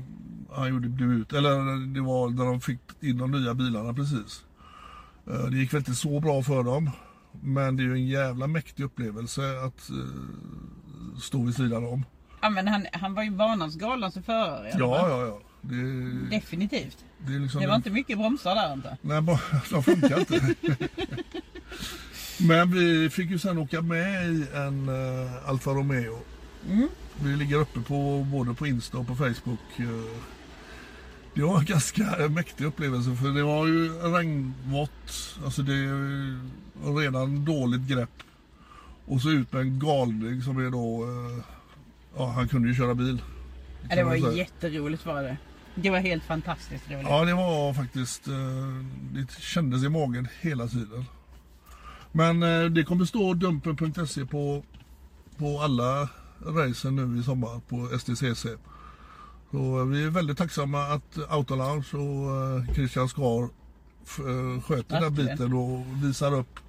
[0.55, 1.33] han gjorde debut.
[1.33, 4.43] Eller det var när de fick in de nya bilarna precis.
[5.27, 6.91] Eh, det gick väl inte så bra för dem.
[7.41, 12.05] Men det är ju en jävla mäktig upplevelse att eh, stå vid sidan om.
[12.41, 14.71] Ja, men han, han var ju banans galnaste förare.
[14.79, 15.39] Ja, ja, ja.
[15.65, 16.97] Det, Definitivt.
[17.17, 18.97] det liksom Det var inte mycket bromsar där inte.
[19.01, 19.39] Nej, bara,
[19.69, 20.55] de funkar inte.
[22.39, 26.19] Men vi fick ju sen åka med i en uh, Alfa Romeo.
[27.23, 29.59] Vi ligger uppe på både på Insta och på Facebook.
[29.77, 29.85] eh.
[31.33, 35.37] det var en ganska mäktig upplevelse för det var ju regnvått.
[35.45, 38.23] Alltså det är redan dåligt grepp.
[39.05, 41.03] Och så ut med en galning som är då...
[41.03, 41.45] eh,
[42.17, 43.21] ja, han kunde ju köra bil.
[43.89, 45.37] Ja, det var jätteroligt var det.
[45.75, 47.07] Det var helt fantastiskt roligt.
[47.09, 48.27] Ja, det var faktiskt...
[48.27, 48.33] eh,
[49.13, 51.05] Det kändes i magen hela tiden.
[52.11, 54.63] Men eh, det kommer stå dumpen.se på,
[55.37, 56.09] på alla
[56.45, 58.45] racen nu i sommar på STCC.
[59.51, 63.49] Så eh, vi är väldigt tacksamma att Autolounge och Christian Skar
[64.61, 66.59] sköter den biten och visar upp.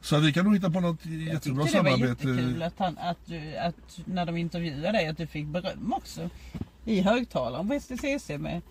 [0.00, 2.28] Så vi kan nog hitta på något Jag jättebra tyckte det var samarbete.
[2.28, 6.30] jättekul att, han, att, du, att när de intervjuade dig att du fick beröm också.
[6.84, 8.62] I högtalaren på STCC med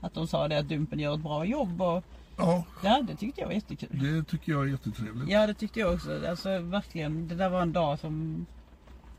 [0.00, 1.82] att de sa det att Dumpen gör ett bra jobb.
[1.82, 2.04] Och,
[2.36, 3.88] Ja, ja, det tyckte jag var jättekul.
[3.92, 5.28] det tycker jag är jättetrevligt.
[5.30, 6.26] Ja, det tyckte jag också.
[6.28, 8.46] Alltså verkligen, det där var en dag som...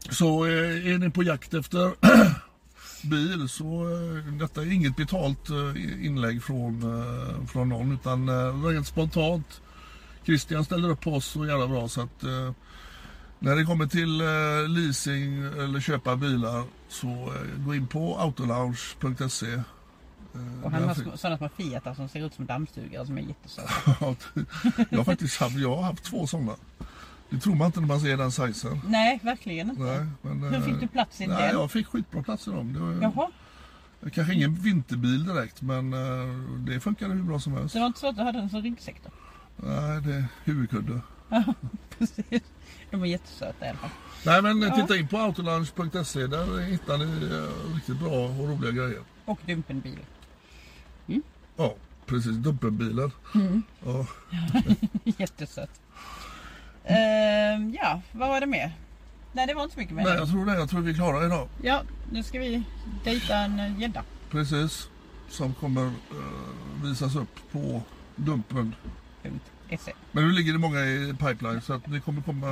[0.09, 1.91] Så eh, är ni på jakt efter
[3.09, 6.83] bil så eh, detta är inget betalt eh, inlägg från,
[7.47, 8.29] från någon utan
[8.67, 9.61] rent spontant.
[10.25, 12.23] Christian ställer upp på oss så jävla bra så att
[13.43, 19.53] när det kommer till eh, leasing eller köpa bilar så eh, gå in på autolounge.se.
[19.53, 19.61] Eh,
[20.63, 23.71] Och han har sådana små Fiatar som ser ut som dammsugare som är jättesöta.
[24.89, 26.55] jag har faktiskt haft, jag har haft två sådana.
[27.29, 28.81] Det tror man inte när man ser den sizen.
[28.87, 29.81] Nej, verkligen inte.
[29.81, 31.59] Nej, men, Hur fick du plats i Nej, den?
[31.61, 32.73] jag fick skitbra plats i dem.
[32.73, 33.31] Det var, Jaha,
[34.13, 35.91] Kanske ingen vinterbil direkt men
[36.65, 37.73] det funkade hur bra som helst.
[37.73, 39.09] det var inte så att du hade en sån ryggsäck då?
[39.67, 41.01] Nej, det är huvudkudde.
[41.97, 42.41] Precis.
[42.91, 43.89] De är jättesöta i alla fall.
[44.25, 44.75] Nej men Ja.
[44.75, 49.01] titta in på autolunch.se där hittar ni eh, riktigt bra och roliga grejer.
[49.25, 49.99] Och Dumpenbil.
[51.57, 51.75] Ja,
[52.05, 52.31] precis.
[52.37, 53.11] Dumpenbilar.
[53.35, 53.63] Mm.
[53.85, 54.05] Ja.
[55.17, 55.81] Jättesött.
[56.85, 58.71] Ehm, ja, vad var det mer?
[59.33, 60.03] Nej, det var inte så mycket mer.
[60.03, 60.53] Nej, jag tror det.
[60.53, 61.47] Jag tror vi är klara idag.
[61.61, 61.81] Ja,
[62.11, 62.63] nu ska vi
[63.03, 64.03] dejta en eh, gädda.
[64.31, 64.89] Precis.
[65.29, 67.81] Som kommer eh, visas upp på
[68.15, 68.75] Dumpen.
[69.23, 69.45] Punkt.
[70.11, 72.47] Men nu ligger det många i pipeline så att det kommer komma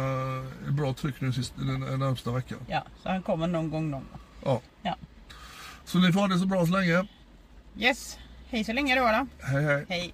[0.67, 2.59] ett bra tryck nu sist, den, den närmsta veckan.
[2.67, 4.19] Ja, så han kommer någon gång någon gång.
[4.43, 4.61] Ja.
[4.81, 4.95] Ja.
[5.85, 7.07] Så ni får ha det så bra så länge.
[7.77, 8.17] Yes,
[8.49, 9.01] hej så länge då.
[9.01, 9.27] då.
[9.45, 9.85] Hej hej.
[9.89, 10.13] Hej.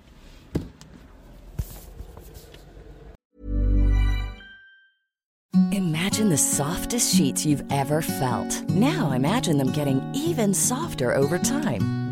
[5.72, 8.70] Imagine the softest sheets you've ever felt.
[8.70, 12.05] Now imagine them getting even softer over time.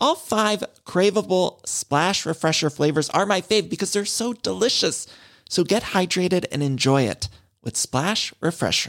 [0.00, 5.06] All five craveable splash refresher flavors are my fave because they're so delicious.
[5.48, 7.28] So get hydrated and enjoy it
[7.62, 8.88] with Splash Refresher.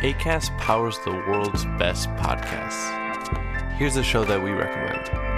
[0.00, 3.74] ACAST powers the world's best podcasts.
[3.76, 5.37] Here's a show that we recommend.